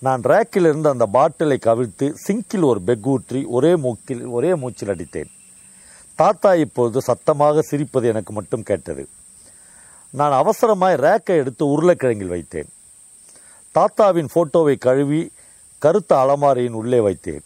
நான் 0.00 0.22
ரேக்கில் 0.22 0.66
இருந்து 0.68 0.88
அந்த 0.88 1.06
பாட்டிலை 1.06 1.58
கவிழ்த்து 1.62 2.06
சிங்கில் 2.14 2.62
ஒரு 2.62 2.80
பெக் 2.80 3.06
ஊற்றி 3.06 3.44
ஒரே 3.44 3.76
மூக்கில் 3.76 4.24
ஒரே 4.26 4.54
மூச்சில் 4.54 4.88
அடித்தேன். 4.88 5.30
தாத்தா 6.14 6.54
இப்போது 6.54 7.00
சத்தமாக 7.00 7.62
சிரிப்பது 7.70 8.04
எனக்கு 8.04 8.32
மட்டும் 8.32 8.62
கேட்டது. 8.62 9.08
நான் 10.10 10.34
அவசரமாய் 10.42 10.96
ரேக்கை 11.06 11.36
எடுத்து 11.36 11.64
உருளைக்கிழங்கில் 11.66 12.34
வைத்தேன். 12.34 12.68
தாத்தாவின் 13.74 14.32
போட்டோவை 14.34 14.78
கழுவி 14.78 15.32
கருத்த 15.78 16.16
அலமாரியின் 16.16 16.78
உள்ளே 16.80 16.98
வைத்தேன். 16.98 17.44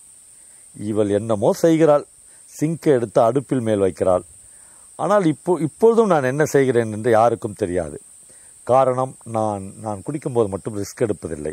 இவள் 0.77 1.09
என்னமோ 1.09 1.53
செய்கிறாள். 1.53 2.07
சிங்கை 2.61 2.93
எடுத்து 2.99 3.23
அடுப்பில் 3.23 3.61
மேல் 3.61 3.79
வைக்கிறாள். 3.79 4.25
ஆனால் 5.03 5.25
இப்போ 5.25 5.59
இப்பொழுதும் 5.61 6.07
நான் 6.07 6.23
என்ன 6.23 6.45
செய்கிறேன் 6.45 6.93
என்று 6.93 7.11
யாருக்கும் 7.11 7.53
தெரியாது. 7.53 8.01
காரணம் 8.63 9.17
நான் 9.25 9.73
நான் 9.81 10.03
குடிக்கும்போது 10.07 10.49
மட்டும் 10.49 10.77
ரிஸ்க் 10.77 11.01
எடுப்பதில்லை. 11.01 11.53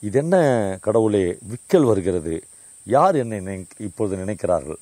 இது 0.00 0.18
என்ன 0.18 0.78
கடவுளே 0.80 1.38
விக்கல் 1.48 1.84
வருகிறது. 1.84 2.44
யார் 2.84 3.14
என்னை 3.14 3.38
நினை- 3.38 3.82
இப்பொழுது 3.82 4.16
நினைக்கிறார்கள்? 4.16 4.76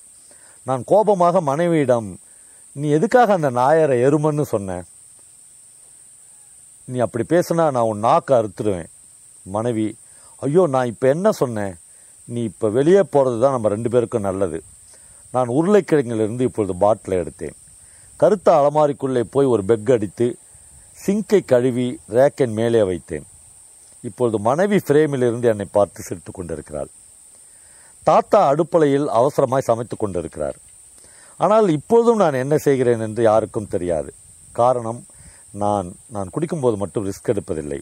நான் 0.62 0.82
கோபமாக 0.86 1.40
மனைவியிடம் 1.40 2.18
நீ 2.72 2.90
எதுக்காக 2.90 3.32
அந்த 3.32 3.50
நாயரை 3.50 4.04
எருமன்னு 4.04 4.42
சொன்ன? 4.42 4.84
நீ 6.84 6.98
அப்படி 6.98 7.24
பேசுனா 7.28 7.70
நான் 7.70 7.76
உன் 7.76 7.98
நாக்கு 7.98 8.34
அறுத்துடுவேன் 8.34 8.86
மனைவி 9.42 9.96
ஐயோ 10.36 10.66
நான் 10.66 10.86
இப்போ 10.86 11.08
என்ன 11.08 11.30
சொன்னேன்? 11.30 11.74
நீ 12.24 12.42
இப்போ 12.42 12.68
வெளியே 12.68 13.02
போகிறது 13.02 13.40
தான் 13.40 13.50
நம்ம 13.50 13.68
ரெண்டு 13.68 13.90
பேருக்கும் 13.90 14.22
நல்லது. 14.22 14.62
நான் 15.34 15.48
உருளைக்கிழங்கிலிருந்து 15.48 16.40
இப்பொழுது 16.40 16.74
பாட்டிலை 16.76 17.16
எடுத்தேன். 17.18 17.56
கருத்த 18.16 18.48
அலமாரிக்குள்ளே 18.58 19.22
போய் 19.34 19.52
ஒரு 19.54 19.62
பெக் 19.64 19.90
அடித்து 19.90 20.26
சிங்கை 21.06 21.40
கழுவி 21.44 21.86
ரேக்கன் 22.08 22.52
மேலே 22.52 22.82
வைத்தேன். 22.82 23.26
இப்பொழுது 24.00 24.38
மனைவி 24.38 24.76
ஃப்ரேமிலிருந்து 24.76 25.44
என்னை 25.44 25.66
பார்த்து 25.72 26.02
சிரித்து 26.02 26.32
கொண்டிருக்கிறாள். 26.32 26.90
தாத்தா 28.02 28.40
அடுப்பலையில் 28.52 29.06
அவசரமாய் 29.20 29.68
சமைத்துக் 29.68 30.02
கொண்டிருக்கிறார். 30.02 30.56
ஆனால் 31.36 31.68
இப்பொழுதும் 31.68 32.22
நான் 32.22 32.40
என்ன 32.44 32.54
செய்கிறேன் 32.56 33.00
என்று 33.00 33.22
யாருக்கும் 33.22 33.72
தெரியாது. 33.74 34.10
காரணம் 34.52 35.00
நான் 35.62 35.88
நான் 36.08 36.32
குடிக்கும்போது 36.34 36.76
மட்டும் 36.76 37.06
ரிஸ்க் 37.08 37.32
எடுப்பதில்லை. 37.32 37.80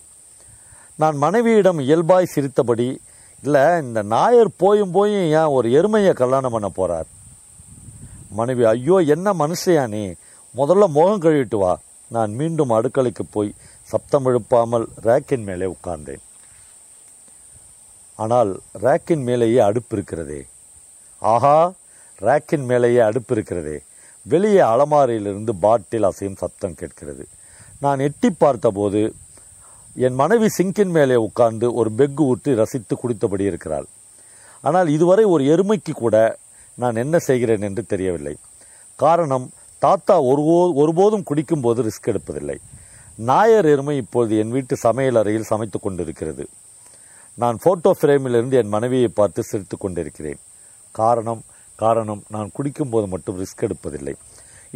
நான் 0.97 1.17
மனைவியிடம் 1.17 1.79
இயல்பாய் 1.79 2.33
சிரித்தபடி 2.35 2.89
இல்லை 3.43 3.65
இந்த 3.83 4.01
நாயர் 4.03 4.51
போயும் 4.57 4.91
போயும் 4.91 5.29
ஏன் 5.41 5.55
ஒரு 5.57 5.69
எருமையை 5.81 6.13
கல்யாணம் 6.13 6.55
பண்ண 6.57 6.69
போகிறார் 6.69 7.09
மனைவி 8.39 8.65
ஐயோ 8.65 8.97
என்ன 9.15 9.33
மனுஷையா 9.33 9.85
நீ? 9.95 10.03
முதல்ல 10.57 10.85
முகம் 10.97 11.23
கழுவிட்டு 11.23 11.59
வா. 11.59 11.73
நான் 12.11 12.33
மீண்டும் 12.41 12.75
அடுக்கலைக்கு 12.77 13.25
போய் 13.31 13.51
சப்தம் 13.89 14.27
எழுப்பாமல் 14.31 14.87
ரேக்கின் 15.07 15.45
மேலே 15.49 15.67
உட்கார்ந்தேன். 15.75 16.23
ஆனால் 18.19 18.51
ரேக்கின் 18.85 19.25
மேலேயே 19.29 19.61
அடுப்பு 19.69 19.95
இருக்கிறதே. 19.97 20.41
ஆஹா 21.23 21.59
ரேக்கின் 22.21 22.67
மேலேயே 22.71 23.01
அடுப்பு 23.09 23.35
இருக்கிறதே. 23.35 23.77
வெளியே 24.27 24.63
அலமாரியிலிருந்து 24.73 25.53
பாட்டில் 25.65 26.09
அசையும் 26.09 26.41
சத்தம் 26.43 26.79
கேட்கிறது. 26.81 27.25
நான் 27.85 28.01
எட்டி 28.07 28.31
பார்த்தபோது 28.31 29.03
என் 30.07 30.15
மனைவி 30.15 30.49
சிங்கின் 30.57 30.93
மேலே 30.97 31.17
உட்கார்ந்து 31.27 31.67
ஒரு 31.75 31.91
பெக்கு 31.91 32.23
ஊற்றி 32.33 32.51
ரசித்து 32.55 32.95
குடித்தபடி 32.97 33.45
இருக்கிறாள். 33.51 33.87
ஆனால் 34.65 34.89
இதுவரை 34.89 35.25
ஒரு 35.35 35.43
எருமைக்கு 35.55 35.93
கூட 36.03 36.17
நான் 36.83 37.03
என்ன 37.03 37.17
செய்கிறேன் 37.29 37.67
என்று 37.69 37.83
தெரியவில்லை. 37.93 38.35
காரணம் 38.99 39.47
தாத்தா 39.85 40.15
ஒரு 40.31 40.43
ஒருபோதும் 40.81 41.27
குடிக்கும்போது 41.31 41.81
ரிஸ்க் 41.87 42.11
எடுப்பதில்லை. 42.13 42.59
நாயர் 43.31 43.69
எருமை 43.73 43.95
இப்போது 43.97 44.39
என் 44.43 44.55
வீட்டு 44.57 44.75
சமையல் 44.77 45.19
அறையில் 45.21 45.51
சமைத்துக் 45.51 45.85
கொண்டிருக்கிறது. 45.87 46.45
நான் 47.39 47.59
போட்டோ 47.63 47.91
ஃப்ரேமிலிருந்து 47.99 48.57
என் 48.61 48.75
மனைவியை 48.75 49.09
பார்த்து 49.09 49.43
சிரித்து 49.43 49.77
கொண்டிருக்கிறேன். 49.79 50.41
காரணம் 50.95 51.43
காரணம் 51.83 52.23
நான் 52.29 52.55
குடிக்கும்போது 52.57 53.07
மட்டும் 53.07 53.39
ரிஸ்க் 53.43 53.67
எடுப்பதில்லை. 53.67 54.15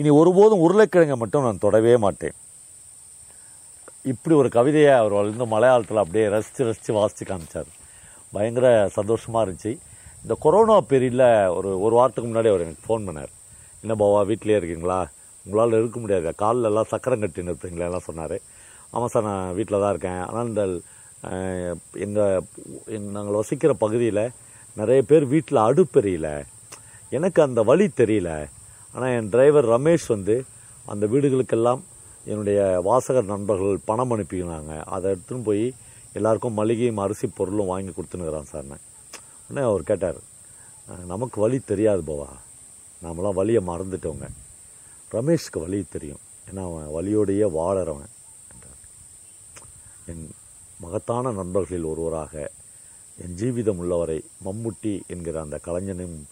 இனி 0.00 0.10
ஒருபோதும் 0.20 0.62
உருளைக்கிழங்கை 0.66 1.16
மட்டும் 1.22 1.46
நான் 1.46 1.64
தொடவே 1.64 1.94
மாட்டேன். 2.04 2.36
இப்படி 4.12 4.34
ஒரு 4.36 4.48
கவிதையை 4.48 4.92
அவர் 5.00 5.14
வந்து 5.18 5.46
மலையாளத்தில் 5.46 6.02
அப்படியே 6.02 6.24
ரசித்து 6.34 6.62
ரசித்து 6.64 6.92
வாசித்து 6.92 7.24
காமிச்சார். 7.24 7.70
பயங்கர 8.32 8.66
சந்தோஷமாக 8.98 9.44
இருந்துச்சு. 9.44 9.72
இந்த 10.24 10.34
கொரோனா 10.44 10.76
பீரியடில் 10.90 11.26
ஒரு 11.56 11.70
ஒரு 11.86 11.94
வாரத்துக்கு 11.98 12.28
முன்னாடி 12.28 12.48
அவர் 12.50 12.62
எனக்கு 12.66 12.84
ஃபோன் 12.86 13.06
பண்ணார். 13.08 13.32
என்ன 13.82 13.94
பாவா 14.02 14.20
வீட்டிலே 14.30 14.58
இருக்கீங்களா? 14.58 14.98
உங்களால் 15.46 15.76
இருக்க 15.78 15.98
முடியாது. 16.02 16.30
காலில் 16.42 16.68
எல்லாம் 16.68 16.88
சக்கரம் 16.92 17.22
கட்டி 17.24 17.44
நிறுத்துங்களா 17.46 17.88
எல்லாம் 17.90 18.06
சொன்னார். 18.06 18.36
ஆமாம் 18.94 19.12
சார் 19.14 19.26
நான் 19.30 19.54
வீட்டில் 19.58 19.82
தான் 19.82 19.92
இருக்கேன். 19.94 20.22
ஆனால் 20.28 20.48
இந்த 22.06 22.22
எங்கள் 22.94 23.12
நாங்கள் 23.16 23.38
வசிக்கிற 23.40 23.72
பகுதியில் 23.84 24.22
நிறைய 24.80 25.00
பேர் 25.10 25.26
வீட்டில் 25.34 25.60
அடுப்பெரியல 25.66 26.30
எனக்கு 27.18 27.40
அந்த 27.46 27.60
வழி 27.70 27.86
தெரியல. 28.00 28.30
ஆனால் 28.94 29.12
என் 29.18 29.30
டிரைவர் 29.34 29.70
ரமேஷ் 29.74 30.08
வந்து 30.14 30.36
அந்த 30.92 31.04
வீடுகளுக்கெல்லாம் 31.12 31.82
என்னுடைய 32.30 32.58
வாசகர் 32.88 33.32
நண்பர்கள் 33.34 33.84
பணம் 33.90 34.12
அனுப்பினாங்க 34.14 34.74
அதை 34.94 35.06
எடுத்துன்னு 35.14 35.48
போய் 35.50 35.64
எல்லாருக்கும் 36.18 36.58
மளிகையும் 36.62 37.04
அரிசி 37.04 37.26
பொருளும் 37.38 37.72
வாங்கி 37.74 37.92
கொடுத்துனுக்குறான் 37.92 38.52
சார் 38.54 38.68
நான். 38.72 38.84
உடனே 39.48 39.66
அவர் 39.66 39.82
கேட்டார். 39.82 40.20
நமக்கு 41.06 41.40
வழி 41.40 41.58
தெரியாது 41.58 42.02
போவா. 42.02 42.28
நாமெல்லாம் 43.02 43.34
வழியை 43.34 43.66
மறந்துட்டோங்க. 43.66 44.28
ரமேஷ்க்கு 45.12 45.60
வழி 45.60 45.86
தெரியும். 45.90 46.18
ஏன்னா 46.50 46.64
அவன் 46.64 46.86
வழியோடையே 46.86 47.50
வாழறவன். 47.50 48.10
என்றார். 48.52 48.78
என் 50.06 50.30
மகத்தான 50.80 51.32
நண்பர்களில் 51.32 51.84
ஒருவராக 51.84 52.50
என் 53.20 53.36
ஜீவிதம் 53.36 53.76
உள்ளவரை 53.76 54.24
மம்முட்டி 54.44 55.00
என்கிற 55.06 55.40
அந்த 55.40 55.58
கலைஞனும் 55.58 56.26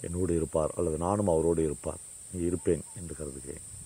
என்னோடு 0.00 0.36
இருப்பார் 0.36 0.72
அல்லது 0.76 0.96
நானும் 0.96 1.28
அவரோடு 1.28 1.64
இருப்பார். 1.64 2.06
இருப்பேன் 2.32 2.82
என்று 2.96 3.14
கருதுகிறேன். 3.14 3.76